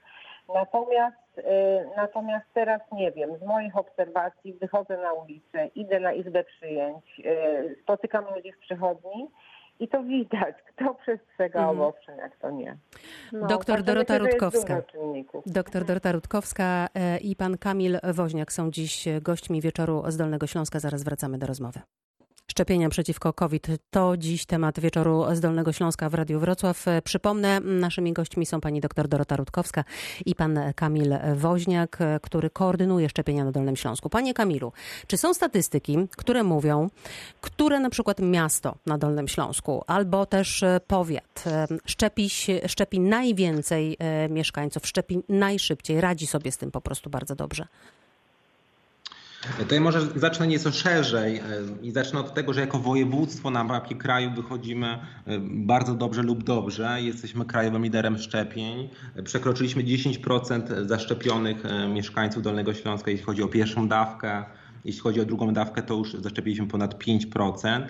Natomiast, 0.54 1.38
e, 1.38 1.86
natomiast 1.96 2.46
teraz 2.54 2.82
nie 2.92 3.12
wiem, 3.12 3.38
z 3.38 3.44
moich 3.44 3.78
obserwacji 3.78 4.54
wychodzę 4.54 4.98
na 4.98 5.14
ulicę, 5.14 5.68
idę 5.76 6.00
na 6.00 6.14
izbę 6.14 6.44
przyjęć, 6.44 7.22
spotykam 7.84 8.26
ludzi 8.36 8.52
w 8.52 8.60
przychodni 8.60 9.28
i 9.80 9.88
to 9.88 10.04
widać, 10.04 10.56
kto 10.76 10.94
przestrzega 10.96 11.60
Mhm. 11.60 11.80
obostrzeń, 11.80 12.18
jak 12.18 12.38
to 12.38 12.52
nie. 12.52 12.78
No, 13.32 13.48
Doktor 13.48 13.76
także 13.76 13.84
Dorota 13.84 14.18
Rutkowska. 14.18 14.82
Doktor 15.46 15.86
Dorota 15.86 16.12
Rutkowska 16.12 16.88
e, 16.94 17.18
i 17.18 17.36
pan 17.36 17.58
Kamil 17.58 18.00
Woźniak 18.14 18.52
są 18.54 18.72
dziś 18.72 19.06
gośćmi 19.22 19.62
wieczoru 19.62 20.04
z 20.08 20.18
Dolnego 20.18 20.48
Śląska. 20.48 20.80
Zaraz 20.80 21.04
wracamy 21.04 21.38
do 21.38 21.48
rozmowy. 21.48 21.80
Szczepienia 22.56 22.90
przeciwko 22.90 23.34
COVID 23.34 23.68
to 23.90 24.18
dziś 24.18 24.46
temat 24.46 24.80
wieczoru 24.80 25.26
z 25.34 25.40
Dolnego 25.40 25.74
Śląska 25.74 26.10
w 26.10 26.14
Radiu 26.14 26.40
Wrocław. 26.40 26.86
Przypomnę, 27.04 27.60
naszymi 27.60 28.14
gośćmi 28.14 28.46
są 28.46 28.62
pani 28.62 28.82
doktor 28.82 29.08
Dorota 29.08 29.36
Rutkowska 29.36 29.84
i 30.26 30.36
pan 30.36 30.60
Kamil 30.76 31.16
Woźniak, 31.36 32.00
który 32.22 32.50
koordynuje 32.50 33.10
szczepienia 33.10 33.46
na 33.46 33.52
Dolnym 33.52 33.76
Śląsku. 33.76 34.10
Panie 34.10 34.34
Kamilu, 34.34 34.72
czy 35.08 35.18
są 35.18 35.34
statystyki, 35.34 35.98
które 36.18 36.44
mówią, 36.44 36.90
które 37.42 37.80
na 37.80 37.90
przykład 37.90 38.20
miasto 38.20 38.76
na 38.86 38.98
Dolnym 38.98 39.28
Śląsku 39.28 39.84
albo 39.88 40.26
też 40.26 40.64
e, 40.64 40.80
powiat 40.88 41.44
e, 41.48 41.68
szczepi, 41.86 42.30
szczepi 42.68 43.00
najwięcej 43.00 43.96
e, 44.00 44.30
mieszkańców, 44.30 44.88
szczepi 44.88 45.20
najszybciej, 45.30 46.02
radzi 46.02 46.28
sobie 46.28 46.52
z 46.52 46.58
tym 46.58 46.72
po 46.72 46.82
prostu 46.82 47.10
bardzo 47.10 47.36
dobrze? 47.36 47.68
To 49.68 49.76
ja 49.76 49.82
może 49.82 50.02
zacznę 50.16 50.48
nieco 50.48 50.72
szerzej 50.72 51.38
e, 51.38 51.42
i 51.82 51.92
zacznę 51.92 52.20
od 52.20 52.34
tego, 52.34 52.54
że 52.54 52.62
jako 52.62 52.80
województwo 52.80 53.50
na 53.50 53.64
mapie 53.64 53.96
kraju 53.96 54.32
wychodzimy 54.32 54.88
e, 54.88 55.00
bardzo 55.42 55.96
dobrze 55.96 56.24
lub 56.24 56.44
dobrze. 56.44 57.02
Jesteśmy 57.02 57.46
krajowym 57.46 57.84
liderem 57.84 58.18
szczepień. 58.18 58.90
Przekroczyliśmy 59.24 59.84
10% 59.84 60.86
zaszczepionych 60.88 61.66
e, 61.66 61.88
mieszkańców 61.88 62.44
Dolnego 62.44 62.74
Śląska, 62.74 63.12
jeśli 63.12 63.26
chodzi 63.26 63.44
o 63.44 63.48
pierwszą 63.48 63.88
dawkę. 63.88 64.44
Jeśli 64.86 65.02
chodzi 65.02 65.22
o 65.22 65.26
drugą 65.26 65.54
dawkę, 65.54 65.82
to 65.82 65.94
już 65.94 66.14
zaszczepiliśmy 66.14 66.68
ponad 66.68 67.04
5%. 67.04 67.68
E, 67.72 67.88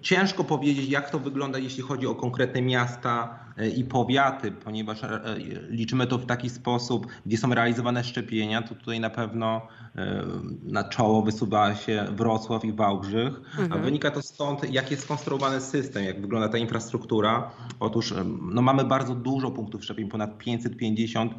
Ciężko 0.00 0.44
powiedzieć, 0.44 0.88
jak 0.88 1.10
to 1.10 1.18
wygląda, 1.18 1.58
jeśli 1.58 1.82
chodzi 1.82 2.06
o 2.06 2.14
konkretne 2.14 2.62
miasta 2.62 3.45
i 3.76 3.84
powiaty, 3.84 4.52
ponieważ 4.52 5.04
e, 5.04 5.20
liczymy 5.68 6.06
to 6.06 6.18
w 6.18 6.26
taki 6.26 6.50
sposób, 6.50 7.06
gdzie 7.26 7.38
są 7.38 7.54
realizowane 7.54 8.04
szczepienia, 8.04 8.62
to 8.62 8.74
tutaj 8.74 9.00
na 9.00 9.10
pewno 9.10 9.68
e, 9.96 10.22
na 10.62 10.84
czoło 10.84 11.22
wysuwa 11.22 11.74
się 11.74 12.06
Wrocław 12.10 12.64
i 12.64 12.72
Wałbrzych. 12.72 13.40
A 13.70 13.78
wynika 13.78 14.10
to 14.10 14.22
stąd, 14.22 14.72
jak 14.72 14.90
jest 14.90 15.02
skonstruowany 15.02 15.60
system, 15.60 16.04
jak 16.04 16.20
wygląda 16.20 16.48
ta 16.48 16.58
infrastruktura. 16.58 17.50
Otóż 17.80 18.12
e, 18.12 18.24
no, 18.52 18.62
mamy 18.62 18.84
bardzo 18.84 19.14
dużo 19.14 19.50
punktów 19.50 19.84
szczepień, 19.84 20.08
ponad 20.08 20.38
550 20.38 21.32
e, 21.32 21.36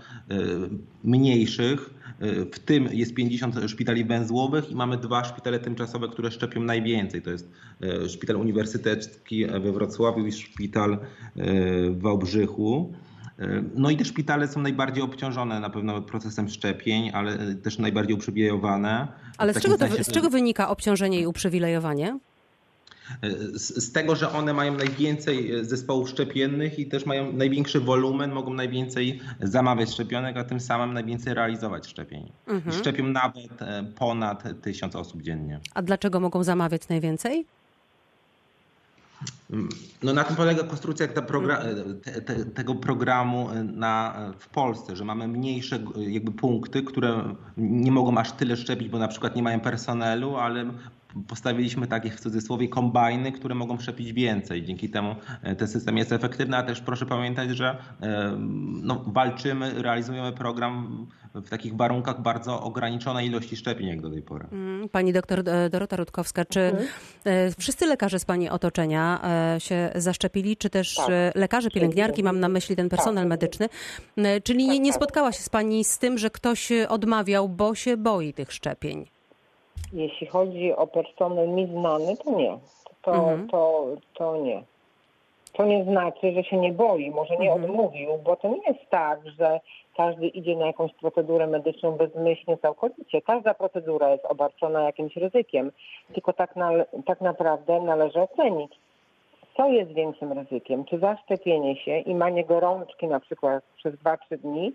mniejszych, 1.03 1.89
e, 1.93 1.96
w 2.53 2.59
tym 2.59 2.89
jest 2.91 3.13
50 3.13 3.55
szpitali 3.67 4.05
węzłowych 4.05 4.71
i 4.71 4.75
mamy 4.75 4.97
dwa 4.97 5.23
szpitale 5.23 5.59
tymczasowe, 5.59 6.07
które 6.07 6.31
szczepią 6.31 6.61
najwięcej. 6.61 7.21
To 7.21 7.29
jest 7.29 7.51
e, 7.81 8.09
szpital 8.09 8.35
uniwersytecki 8.35 9.45
we 9.45 9.71
Wrocławiu 9.71 10.25
i 10.25 10.31
szpital 10.31 10.93
e, 10.93 10.99
w 11.91 12.01
Wałbrzychu. 12.01 12.93
No 13.75 13.89
i 13.89 13.97
te 13.97 14.05
szpitale 14.05 14.47
są 14.47 14.61
najbardziej 14.61 15.03
obciążone 15.03 15.59
na 15.59 15.69
pewno 15.69 16.01
procesem 16.01 16.49
szczepień, 16.49 17.11
ale 17.13 17.55
też 17.55 17.79
najbardziej 17.79 18.15
uprzywilejowane. 18.15 19.07
Ale 19.37 19.53
z 19.53 19.61
czego, 19.61 19.77
to, 19.77 19.87
sensie, 19.87 20.03
z 20.03 20.11
czego 20.11 20.29
wynika 20.29 20.69
obciążenie 20.69 21.21
i 21.21 21.27
uprzywilejowanie? 21.27 22.19
Z, 23.53 23.83
z 23.83 23.91
tego, 23.91 24.15
że 24.15 24.31
one 24.31 24.53
mają 24.53 24.75
najwięcej 24.75 25.55
e, 25.55 25.65
zespołów 25.65 26.09
szczepiennych 26.09 26.79
i 26.79 26.85
też 26.85 27.05
mają 27.05 27.33
największy 27.33 27.79
wolumen, 27.79 28.31
mogą 28.31 28.53
najwięcej 28.53 29.19
zamawiać 29.41 29.91
szczepionek, 29.91 30.37
a 30.37 30.43
tym 30.43 30.59
samym 30.59 30.93
najwięcej 30.93 31.33
realizować 31.33 31.87
szczepień. 31.87 32.31
Mhm. 32.47 32.75
Szczepią 32.75 33.03
nawet 33.03 33.61
e, 33.61 33.83
ponad 33.95 34.43
tysiąc 34.61 34.95
osób 34.95 35.21
dziennie. 35.21 35.59
A 35.73 35.81
dlaczego 35.81 36.19
mogą 36.19 36.43
zamawiać 36.43 36.87
najwięcej? 36.87 37.45
No 40.03 40.13
na 40.13 40.23
tym 40.23 40.35
polega 40.35 40.63
konstrukcja 40.63 41.07
progra- 41.07 41.63
te, 42.03 42.21
te, 42.21 42.45
tego 42.45 42.75
programu 42.75 43.49
na, 43.63 44.15
w 44.39 44.47
Polsce, 44.49 44.95
że 44.95 45.05
mamy 45.05 45.27
mniejsze 45.27 45.75
e, 45.75 46.03
jakby 46.03 46.31
punkty, 46.31 46.83
które 46.83 47.35
nie 47.57 47.91
mogą 47.91 48.17
aż 48.17 48.31
tyle 48.31 48.57
szczepić, 48.57 48.89
bo 48.89 48.99
na 48.99 49.07
przykład 49.07 49.35
nie 49.35 49.43
mają 49.43 49.59
personelu, 49.59 50.35
ale 50.35 50.71
postawiliśmy 51.27 51.87
takie 51.87 52.09
w 52.09 52.19
cudzysłowie 52.19 52.67
kombajny, 52.67 53.31
które 53.31 53.55
mogą 53.55 53.79
szczepić 53.79 54.13
więcej. 54.13 54.63
Dzięki 54.63 54.89
temu 54.89 55.15
e, 55.43 55.55
ten 55.55 55.67
system 55.67 55.97
jest 55.97 56.11
efektywny, 56.11 56.57
a 56.57 56.63
też 56.63 56.81
proszę 56.81 57.05
pamiętać, 57.05 57.49
że 57.49 57.77
e, 58.01 58.37
no, 58.83 59.03
walczymy, 59.07 59.81
realizujemy 59.81 60.31
program 60.31 61.07
w 61.35 61.49
takich 61.49 61.75
warunkach 61.75 62.21
bardzo 62.21 62.61
ograniczonej 62.61 63.27
ilości 63.27 63.55
szczepień 63.55 63.87
jak 63.87 64.01
do 64.01 64.09
tej 64.09 64.21
pory. 64.21 64.47
Mm, 64.51 64.89
Pani 64.89 65.13
doktor 65.13 65.49
e, 65.49 65.69
Dorota 65.69 65.95
Rutkowska, 65.95 66.45
czy 66.45 66.71
e, 67.25 67.51
wszyscy 67.59 67.85
lekarze 67.85 68.19
z 68.19 68.25
Pani 68.25 68.49
otoczenia 68.49 69.21
się 69.59 69.89
zaszczepili, 69.95 70.57
czy 70.57 70.69
też 70.69 70.95
Tak. 70.95 71.07
lekarze, 71.35 71.69
pielęgniarki, 71.69 72.23
mam 72.23 72.39
na 72.39 72.49
myśli 72.49 72.75
ten 72.75 72.89
personel 72.89 73.23
Tak. 73.23 73.29
medyczny, 73.29 73.69
czyli 74.43 74.67
nie, 74.67 74.73
Tak, 74.73 74.83
nie 74.83 74.91
tak. 74.91 74.95
spotkała 74.95 75.31
się 75.31 75.43
z 75.43 75.49
Pani 75.49 75.83
z 75.83 75.97
tym, 75.97 76.17
że 76.17 76.29
ktoś 76.29 76.71
odmawiał, 76.89 77.49
bo 77.49 77.75
się 77.75 77.97
boi 77.97 78.33
tych 78.33 78.51
szczepień? 78.53 79.16
Jeśli 79.93 80.27
chodzi 80.27 80.73
o 80.75 80.87
personel 80.87 81.49
mi 81.49 81.65
znany, 81.67 82.17
to 82.17 82.31
nie. 82.31 82.57
To, 83.01 83.11
Mhm. 83.11 83.47
to, 83.49 83.85
to 84.13 84.37
nie. 84.37 84.63
To 85.53 85.65
nie 85.65 85.83
znaczy, 85.83 86.31
że 86.33 86.43
się 86.43 86.57
nie 86.57 86.71
boi, 86.71 87.11
może 87.11 87.37
nie 87.37 87.51
Mhm. 87.51 87.63
odmówił, 87.71 88.09
bo 88.23 88.35
to 88.35 88.47
nie 88.47 88.61
jest 88.67 88.89
tak, 88.89 89.19
że 89.39 89.59
każdy 89.97 90.27
idzie 90.27 90.55
na 90.55 90.67
jakąś 90.67 90.93
procedurę 90.93 91.47
medyczną 91.47 91.91
bezmyślnie 91.91 92.57
całkowicie. 92.57 93.21
Każda 93.21 93.53
procedura 93.53 94.09
jest 94.09 94.25
obarczona 94.25 94.81
jakimś 94.81 95.15
ryzykiem, 95.15 95.71
tylko 96.13 96.33
tak, 96.33 96.55
na, 96.55 96.71
tak 97.05 97.21
naprawdę 97.21 97.81
należy 97.81 98.21
ocenić, 98.21 98.71
co 99.57 99.67
jest 99.69 99.91
większym 99.91 100.31
ryzykiem. 100.33 100.85
Czy 100.85 100.99
zaszczepienie 100.99 101.75
się 101.75 101.99
i 101.99 102.15
manie 102.15 102.45
gorączki 102.45 103.07
na 103.07 103.19
przykład 103.19 103.63
przez 103.77 103.95
2-3 103.95 104.37
dni, 104.37 104.73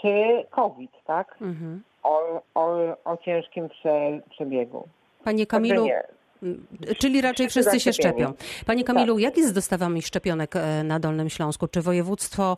czy 0.00 0.44
COVID, 0.50 0.90
tak? 1.04 1.36
Mhm. 1.40 1.82
O, 2.02 2.42
o, 2.54 2.96
o 3.04 3.16
ciężkim 3.16 3.68
prze, 3.68 4.20
przebiegu. 4.30 4.88
Panie 5.24 5.46
Kamilu, 5.46 5.84
nie. 5.84 6.02
Czyli 6.98 7.20
raczej 7.20 7.48
Wszyscy 7.48 7.70
wszyscy 7.70 7.80
się 7.80 7.92
szczepią. 7.92 8.32
Panie 8.66 8.84
Kamilu, 8.84 9.18
jak 9.18 9.36
jest 9.36 9.48
z 9.48 9.52
dostawami 9.52 10.02
szczepionek 10.02 10.56
e, 10.56 10.84
na 10.84 11.00
Dolnym 11.00 11.30
Śląsku? 11.30 11.68
Czy 11.68 11.82
województwo 11.82 12.56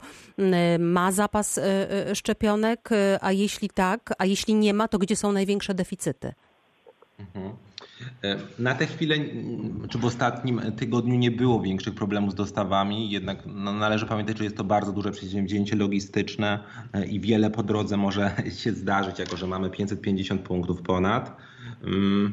ma 0.78 1.12
zapas 1.12 1.58
e, 1.58 1.62
e, 2.10 2.14
szczepionek? 2.14 2.88
A 3.20 3.32
jeśli 3.32 3.70
tak, 3.70 4.14
a 4.18 4.26
jeśli 4.26 4.54
nie 4.54 4.74
ma, 4.74 4.88
to 4.88 4.98
gdzie 4.98 5.16
są 5.16 5.32
największe 5.32 5.74
deficyty? 5.74 6.32
Mhm. 7.20 7.56
E, 8.24 8.36
Na 8.58 8.74
tę 8.74 8.86
chwilę, 8.86 9.16
czy 9.88 9.98
w 9.98 10.04
ostatnim 10.04 10.60
tygodniu 10.76 11.14
nie 11.14 11.30
było 11.30 11.60
większych 11.60 11.94
problemów 11.94 12.32
z 12.32 12.34
dostawami, 12.34 13.10
jednak 13.10 13.38
no, 13.46 13.72
należy 13.72 14.06
pamiętać, 14.06 14.38
że 14.38 14.44
jest 14.44 14.56
to 14.56 14.64
bardzo 14.64 14.92
duże 14.92 15.10
przedsięwzięcie 15.10 15.76
logistyczne 15.76 16.58
e, 16.92 17.06
i 17.06 17.20
wiele 17.20 17.50
po 17.50 17.62
drodze 17.62 17.96
może 17.96 18.30
się 18.62 18.72
zdarzyć, 18.72 19.18
jako 19.18 19.36
że 19.36 19.46
mamy 19.46 19.70
550 19.70 20.40
punktów 20.40 20.82
ponad. 20.82 21.36
Mm, 21.84 22.32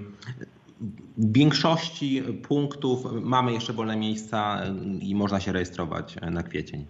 W 1.17 1.33
większości 1.33 2.23
punktów 2.47 3.05
mamy 3.21 3.53
jeszcze 3.53 3.73
wolne 3.73 3.97
miejsca 3.97 4.61
e, 4.63 4.75
i 5.01 5.15
można 5.15 5.39
się 5.39 5.51
rejestrować 5.51 6.15
na 6.31 6.43
kwiecień. 6.43 6.85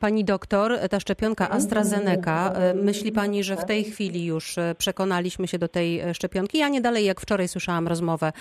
Pani 0.00 0.24
doktor, 0.24 0.78
ta 0.90 1.00
szczepionka 1.00 1.50
AstraZeneca, 1.50 2.52
e, 2.52 2.74
myśli 2.74 3.12
pani, 3.12 3.44
że 3.44 3.56
w 3.56 3.64
tej 3.64 3.84
chwili 3.84 4.24
już 4.24 4.58
e, 4.58 4.74
przekonaliśmy 4.78 5.48
się 5.48 5.58
do 5.58 5.68
tej 5.68 6.00
e, 6.00 6.14
szczepionki? 6.14 6.58
Ja 6.58 6.68
nie 6.68 6.80
dalej 6.80 7.04
jak 7.04 7.20
wczoraj 7.20 7.48
słyszałam 7.48 7.88
rozmowę 7.88 8.32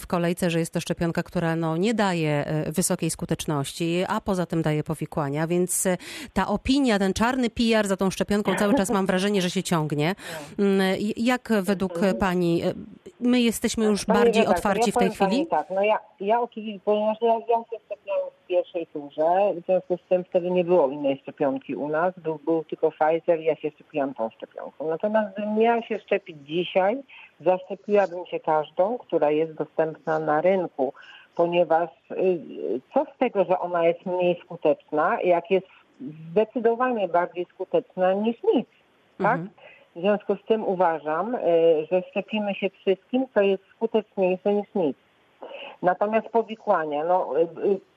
w 0.00 0.06
kolejce, 0.06 0.50
że 0.50 0.58
jest 0.58 0.72
to 0.72 0.80
szczepionka, 0.80 1.22
która 1.22 1.56
no, 1.56 1.76
nie 1.76 1.94
daje 1.94 2.44
wysokiej 2.66 3.10
skuteczności, 3.10 4.04
a 4.08 4.20
poza 4.20 4.46
tym 4.46 4.62
daje 4.62 4.84
powikłania, 4.84 5.46
więc 5.46 5.88
ta 6.32 6.46
opinia, 6.46 6.98
ten 6.98 7.12
czarny 7.12 7.50
PR 7.50 7.88
za 7.88 7.96
tą 7.96 8.10
szczepionką 8.10 8.54
cały 8.54 8.74
czas 8.74 8.90
mam 8.90 9.06
wrażenie, 9.06 9.42
że 9.42 9.50
się 9.50 9.62
ciągnie. 9.62 10.14
Jak 11.16 11.52
według 11.62 12.00
pani, 12.18 12.62
my 13.20 13.40
jesteśmy 13.40 13.84
już 13.84 14.04
bardziej 14.06 14.46
otwarci 14.46 14.92
w 14.92 14.96
tej 14.96 15.10
chwili? 15.10 15.46
tak, 15.46 15.66
no 15.70 15.82
ja, 15.82 15.98
ja 16.20 16.40
oczywiście, 16.40 16.80
ponieważ 16.84 17.18
ja, 17.20 17.34
ja 17.34 17.56
się 17.70 17.84
szczepiłam 17.86 18.20
w 18.41 18.41
pierwszej 18.52 18.86
turze, 18.86 19.54
w 19.54 19.64
związku 19.66 19.96
z 19.96 20.08
tym 20.08 20.24
wtedy 20.24 20.50
nie 20.50 20.64
było 20.64 20.88
innej 20.88 21.16
szczepionki 21.16 21.76
u 21.76 21.88
nas, 21.88 22.14
był, 22.16 22.38
był 22.44 22.64
tylko 22.64 22.90
Pfizer 22.90 23.40
i 23.40 23.44
ja 23.44 23.56
się 23.56 23.70
szczepiłam 23.70 24.14
tą 24.14 24.30
szczepionką. 24.30 24.88
Natomiast 24.88 25.32
gdybym 25.32 25.58
miała 25.58 25.82
się 25.82 25.98
szczepić 25.98 26.36
dzisiaj, 26.46 27.02
zaszczepiłabym 27.40 28.26
się 28.26 28.40
każdą, 28.40 28.98
która 28.98 29.30
jest 29.30 29.52
dostępna 29.52 30.18
na 30.18 30.40
rynku, 30.40 30.92
ponieważ 31.36 31.90
y, 32.10 32.80
co 32.94 33.04
z 33.14 33.18
tego, 33.18 33.44
że 33.44 33.58
ona 33.58 33.86
jest 33.86 34.06
mniej 34.06 34.40
skuteczna, 34.44 35.20
jak 35.20 35.50
jest 35.50 35.66
zdecydowanie 36.30 37.08
bardziej 37.08 37.46
skuteczna 37.54 38.12
niż 38.12 38.36
nic, 38.54 38.68
tak? 39.18 39.40
Mhm. 39.40 39.50
W 39.96 40.00
związku 40.00 40.36
z 40.36 40.44
tym 40.48 40.64
uważam, 40.64 41.34
y, 41.34 41.38
że 41.90 42.02
szczepimy 42.10 42.54
się 42.54 42.70
wszystkim, 42.70 43.26
co 43.34 43.40
jest 43.40 43.62
skuteczniejsze 43.76 44.54
niż 44.54 44.66
nic. 44.74 44.96
Natomiast 45.82 46.28
powikłania, 46.28 47.04
no, 47.04 47.40
y, 47.40 47.91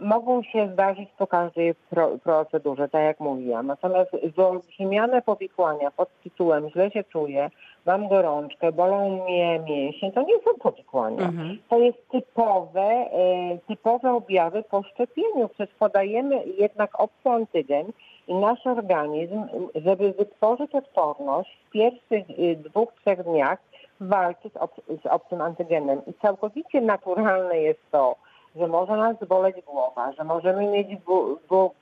mogą 0.00 0.42
się 0.42 0.68
zdarzyć 0.72 1.08
po 1.18 1.26
każdej 1.26 1.74
pro, 1.90 2.18
procedurze, 2.18 2.88
tak 2.88 3.02
jak 3.02 3.20
mówiłam. 3.20 3.66
Natomiast 3.66 4.10
wyolbrzymiane 4.36 5.22
powikłania 5.22 5.90
pod 5.90 6.08
tytułem 6.22 6.70
źle 6.70 6.90
się 6.90 7.04
czuję, 7.04 7.50
mam 7.86 8.08
gorączkę, 8.08 8.72
bolą 8.72 9.24
mnie 9.24 9.60
mięśnie, 9.60 10.12
to 10.12 10.22
nie 10.22 10.34
są 10.34 10.54
powikłania. 10.62 11.24
Mhm. 11.24 11.58
To 11.68 11.78
jest 11.78 12.08
typowe, 12.08 12.80
e, 12.80 13.58
typowe 13.68 14.12
objawy 14.12 14.62
po 14.62 14.82
szczepieniu. 14.82 15.48
Przecież 15.48 15.74
podajemy 15.78 16.44
jednak 16.46 17.00
obcy 17.00 17.28
antygen 17.30 17.86
i 18.28 18.34
nasz 18.34 18.66
organizm, 18.66 19.44
żeby 19.74 20.12
wytworzyć 20.12 20.74
odporność 20.74 21.58
w 21.68 21.70
pierwszych 21.70 22.26
dwóch, 22.56 22.92
trzech 23.00 23.24
dniach 23.24 23.58
walczy 24.00 24.50
z, 24.50 24.56
ob, 24.56 24.74
z 25.02 25.06
obcym 25.06 25.40
antygenem. 25.40 26.00
I 26.06 26.14
całkowicie 26.22 26.80
naturalne 26.80 27.58
jest 27.58 27.80
to, 27.90 28.16
że 28.56 28.66
może 28.66 28.96
nas 28.96 29.16
boleć 29.28 29.56
głowa, 29.66 30.12
że 30.12 30.24
możemy 30.24 30.66
mieć 30.66 30.88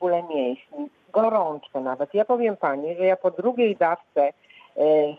bóle 0.00 0.22
mięśni, 0.22 0.88
gorączkę 1.12 1.80
nawet. 1.80 2.14
Ja 2.14 2.24
powiem 2.24 2.56
Pani, 2.56 2.96
że 2.96 3.04
ja 3.04 3.16
po 3.16 3.30
drugiej 3.30 3.76
dawce 3.76 4.22
e, 4.22 4.32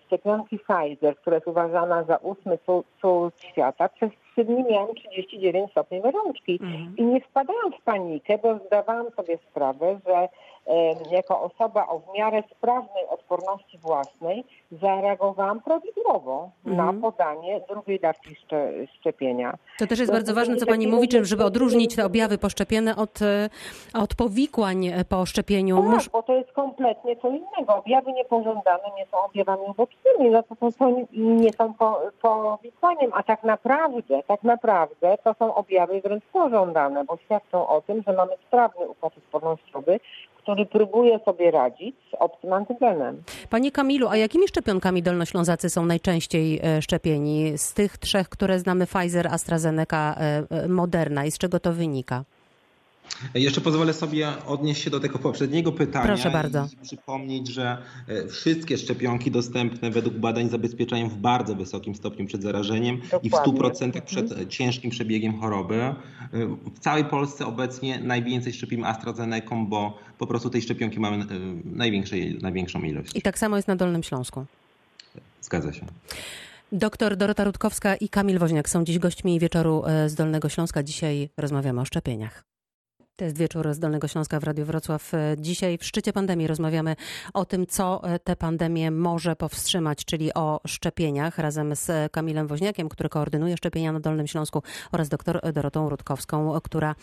szczepionki 0.06 0.60
Pfizer, 0.60 1.16
która 1.16 1.36
jest 1.36 1.48
uważana 1.48 2.04
za 2.04 2.18
ósmy 2.18 2.58
cud 3.02 3.34
świata, 3.40 3.90
przez 3.90 4.12
trzy 4.32 4.46
dni 4.46 4.64
miałam 4.64 4.96
39 4.96 5.72
stopni 5.72 6.02
gorączki. 6.02 6.60
Mhm. 6.62 6.94
I 6.98 7.04
nie 7.04 7.22
wpadałam 7.22 7.72
w 7.80 7.84
panikę, 7.84 8.38
bo 8.38 8.60
zdawałam 8.68 9.12
sobie 9.12 9.38
sprawę, 9.38 10.00
że 10.08 10.30
jako 11.12 11.42
osoba 11.42 11.88
o 11.88 12.00
w 12.00 12.14
miarę 12.18 12.44
sprawnej 12.58 13.08
odporności 13.10 13.78
własnej 13.78 14.44
zareagowałam 14.72 15.62
prawidłowo 15.62 16.50
na 16.66 16.72
mhm. 16.72 17.02
podanie 17.02 17.62
drugiej 17.70 18.00
dawki 18.00 18.36
szczepienia. 19.00 19.58
To 19.80 19.88
też 19.88 20.00
jest 20.00 20.12
to 20.12 20.16
bardzo 20.18 20.34
ważne, 20.34 20.56
co 20.56 20.66
Pani 20.66 20.88
mówi, 20.88 21.08
żeby 21.22 21.44
odróżnić 21.44 21.96
te 21.96 22.06
objawy 22.06 22.38
poszczepienne 22.38 22.96
od, 22.96 23.22
e, 23.22 23.50
od 23.94 24.16
powikłań 24.16 24.88
e, 24.88 25.06
po 25.06 25.26
szczepieniu. 25.26 25.78
Tak, 25.78 25.86
Mus... 25.86 26.08
bo 26.08 26.24
to 26.24 26.34
jest 26.34 26.52
kompletnie 26.52 27.16
co 27.16 27.28
innego. 27.28 27.76
Objawy 27.76 28.12
niepożądane 28.12 28.84
nie 28.98 29.06
są 29.06 29.18
objawami 29.18 29.62
ubocznymi, 29.68 30.30
no 30.30 30.44
to, 30.44 30.56
to, 30.56 30.72
to 30.72 30.90
nie 31.14 31.54
są 31.54 31.74
po, 31.74 32.02
powikłaniem, 32.22 33.12
a 33.14 33.24
tak 33.24 33.44
naprawdę, 33.44 34.24
tak 34.28 34.44
naprawdę 34.44 35.18
to 35.24 35.34
są 35.40 35.56
objawy 35.56 36.02
wręcz 36.02 36.24
pożądane, 36.34 37.04
bo 37.04 37.18
świadczą 37.18 37.68
o 37.68 37.82
tym, 37.82 38.04
że 38.08 38.14
mamy 38.14 38.32
sprawny 38.48 38.90
układ 38.90 39.18
odpornościowy, 39.18 40.00
który 40.42 40.66
próbuje 40.66 41.20
sobie 41.26 41.52
radzić 41.52 41.96
z 42.12 42.16
obcym 42.20 42.54
antygenem. 42.54 43.24
Panie 43.50 43.72
Kamilu, 43.72 44.08
a 44.08 44.18
jakimi 44.18 44.48
szczepionkami 44.48 45.04
dolnoślązacy 45.04 45.70
są 45.70 45.86
najczęściej 45.86 46.60
e, 46.64 46.82
szczepieni? 46.82 47.58
Z 47.58 47.74
tych 47.74 47.98
trzech, 47.98 48.30
które 48.30 48.60
znamy, 48.60 48.86
Pfizer, 48.86 49.28
AstraZeneca, 49.28 50.16
e, 50.18 50.44
e, 50.50 50.68
Moderna 50.68 51.26
i 51.26 51.32
z 51.32 51.38
czego 51.38 51.60
to 51.60 51.74
wynika? 51.74 52.24
Jeszcze 53.34 53.62
pozwolę 53.62 53.94
sobie 53.94 54.28
odnieść 54.48 54.84
się 54.84 54.90
do 54.90 55.00
tego 55.00 55.20
poprzedniego 55.20 55.72
pytania. 55.72 56.06
Proszę 56.06 56.32
bardzo. 56.32 56.68
I 56.74 56.86
przypomnieć, 56.86 57.48
że 57.48 57.78
e, 58.08 58.28
wszystkie 58.28 58.78
szczepionki 58.78 59.32
dostępne 59.32 59.92
według 59.92 60.16
badań 60.16 60.50
zabezpieczają 60.50 61.10
w 61.10 61.16
bardzo 61.16 61.56
wysokim 61.56 61.96
stopniu 61.96 62.26
przed 62.26 62.44
zarażeniem 62.44 63.02
Dokładnie. 63.02 63.28
i 63.28 63.32
w 63.32 63.34
100% 63.34 64.02
przed 64.02 64.32
mhm. 64.32 64.50
ciężkim 64.50 64.92
przebiegiem 64.92 65.40
choroby. 65.40 65.76
E, 65.76 65.96
w 66.76 66.80
całej 66.80 67.06
Polsce 67.06 67.46
obecnie 67.46 68.00
najwięcej 68.00 68.54
szczepimy 68.54 68.88
AstraZeneca, 68.88 69.56
bo 69.68 69.98
po 70.18 70.28
prostu 70.28 70.50
tej 70.50 70.62
szczepionki 70.62 71.00
mamy 71.00 71.18
e, 71.18 71.28
największą 72.42 72.82
ilość. 72.82 73.16
I 73.16 73.22
tak 73.22 73.40
samo 73.40 73.56
jest 73.56 73.68
na 73.68 73.76
Dolnym 73.76 74.04
Śląsku. 74.04 74.46
Zgadza 75.42 75.74
się. 75.74 75.86
Doktor 76.72 77.18
Dorota 77.18 77.44
Rutkowska 77.44 77.96
i 77.96 78.10
Kamil 78.10 78.40
Woźniak 78.40 78.70
są 78.70 78.84
dziś 78.84 79.00
gośćmi 79.00 79.40
wieczoru 79.40 79.84
z 80.08 80.16
Dolnego 80.16 80.50
Śląska. 80.50 80.84
Dzisiaj 80.84 81.30
rozmawiamy 81.38 81.82
o 81.82 81.86
szczepieniach. 81.86 82.51
To 83.22 83.26
jest 83.26 83.38
wieczór 83.38 83.74
z 83.74 83.80
Dolnego 83.80 84.08
Śląska 84.08 84.40
w 84.40 84.44
Radiu 84.44 84.66
Wrocław. 84.66 85.12
Dzisiaj 85.38 85.78
w 85.78 85.86
szczycie 85.86 86.14
pandemii 86.14 86.48
rozmawiamy 86.48 86.96
o 87.34 87.46
tym, 87.46 87.68
co 87.68 88.02
tę 88.24 88.36
pandemię 88.36 88.92
może 88.92 89.36
powstrzymać, 89.36 90.06
czyli 90.06 90.34
o 90.34 90.62
szczepieniach 90.68 91.38
razem 91.38 91.76
z 91.76 92.12
Kamilem 92.12 92.48
Woźniakiem, 92.48 92.90
który 92.90 93.10
koordynuje 93.10 93.58
szczepienia 93.58 93.92
na 93.92 94.00
Dolnym 94.00 94.28
Śląsku 94.28 94.64
oraz 94.92 95.10
doktor 95.10 95.54
Dorotą 95.54 95.90
Rutkowską, 95.90 96.62
która 96.64 96.96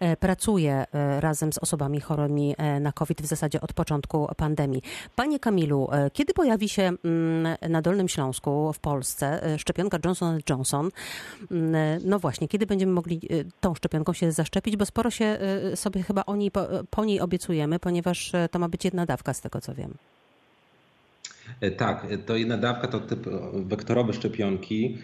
e, 0.00 0.16
pracuje 0.16 0.84
e, 0.92 1.20
razem 1.20 1.52
z 1.52 1.58
osobami 1.58 2.00
chorymi 2.00 2.54
e, 2.58 2.80
na 2.80 2.92
COVID 2.92 3.22
w 3.22 3.26
zasadzie 3.26 3.60
od 3.60 3.72
początku 3.72 4.28
pandemii. 4.36 4.82
Panie 5.16 5.38
Kamilu, 5.38 5.88
kiedy 6.12 6.34
pojawi 6.34 6.68
się 6.68 6.82
mm, 6.82 7.56
na 7.68 7.82
Dolnym 7.82 8.08
Śląsku 8.08 8.72
w 8.72 8.78
Polsce 8.78 9.40
szczepionka 9.58 9.98
Johnson 10.04 10.38
Johnson? 10.50 10.90
Mm, 11.50 12.00
no 12.04 12.18
właśnie, 12.18 12.48
kiedy 12.48 12.66
będziemy 12.66 12.92
mogli 12.92 13.20
tą 13.60 13.74
szczepionką 13.74 14.12
się 14.12 14.32
zaszczepić, 14.32 14.76
bo 14.76 14.86
sporo 14.86 15.10
się 15.10 15.38
sobie 15.74 16.02
chyba 16.02 16.24
o 16.24 16.36
niej, 16.36 16.50
po, 16.50 16.66
po 16.90 17.04
niej 17.04 17.20
obiecujemy, 17.20 17.78
ponieważ 17.78 18.34
e, 18.34 18.48
to 18.48 18.58
ma 18.58 18.68
być 18.68 18.84
jedna 18.84 19.06
dawka 19.06 19.34
z 19.34 19.40
tego 19.40 19.60
co 19.60 19.74
wiem. 19.74 19.94
E, 21.60 21.70
tak, 21.70 22.06
e, 22.10 22.18
to 22.18 22.36
jedna 22.36 22.58
dawka 22.58 22.88
to 22.88 23.00
typ 23.00 23.26
wektorowe 23.54 24.12
szczepionki. 24.12 24.98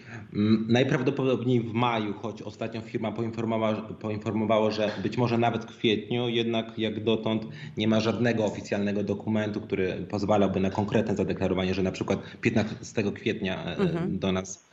Najprawdopodobniej 0.67 1.61
w 1.61 1.73
maju, 1.73 2.13
choć 2.13 2.41
ostatnio 2.41 2.81
firma 2.81 3.11
poinformowała, 3.11 3.81
poinformowała, 3.81 4.71
że 4.71 4.91
być 5.03 5.17
może 5.17 5.37
nawet 5.37 5.65
w 5.65 5.77
kwietniu, 5.77 6.29
jednak 6.29 6.79
jak 6.79 7.03
dotąd 7.03 7.45
nie 7.77 7.87
ma 7.87 7.99
żadnego 7.99 8.45
oficjalnego 8.45 9.03
dokumentu, 9.03 9.61
który 9.61 10.07
pozwalałby 10.09 10.59
na 10.59 10.69
konkretne 10.69 11.15
zadeklarowanie, 11.15 11.73
że 11.73 11.83
na 11.83 11.91
przykład 11.91 12.19
15 12.41 13.11
kwietnia 13.15 13.75
mhm. 13.75 14.19
do 14.19 14.31
nas 14.31 14.72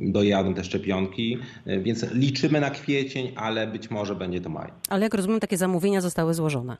dojadą 0.00 0.54
te 0.54 0.64
szczepionki, 0.64 1.38
więc 1.66 2.14
liczymy 2.14 2.60
na 2.60 2.70
kwiecień, 2.70 3.32
ale 3.36 3.66
być 3.66 3.90
może 3.90 4.14
będzie 4.14 4.40
to 4.40 4.48
maj. 4.48 4.70
Ale 4.88 5.02
jak 5.02 5.14
rozumiem, 5.14 5.40
takie 5.40 5.56
zamówienia 5.56 6.00
zostały 6.00 6.34
złożone. 6.34 6.76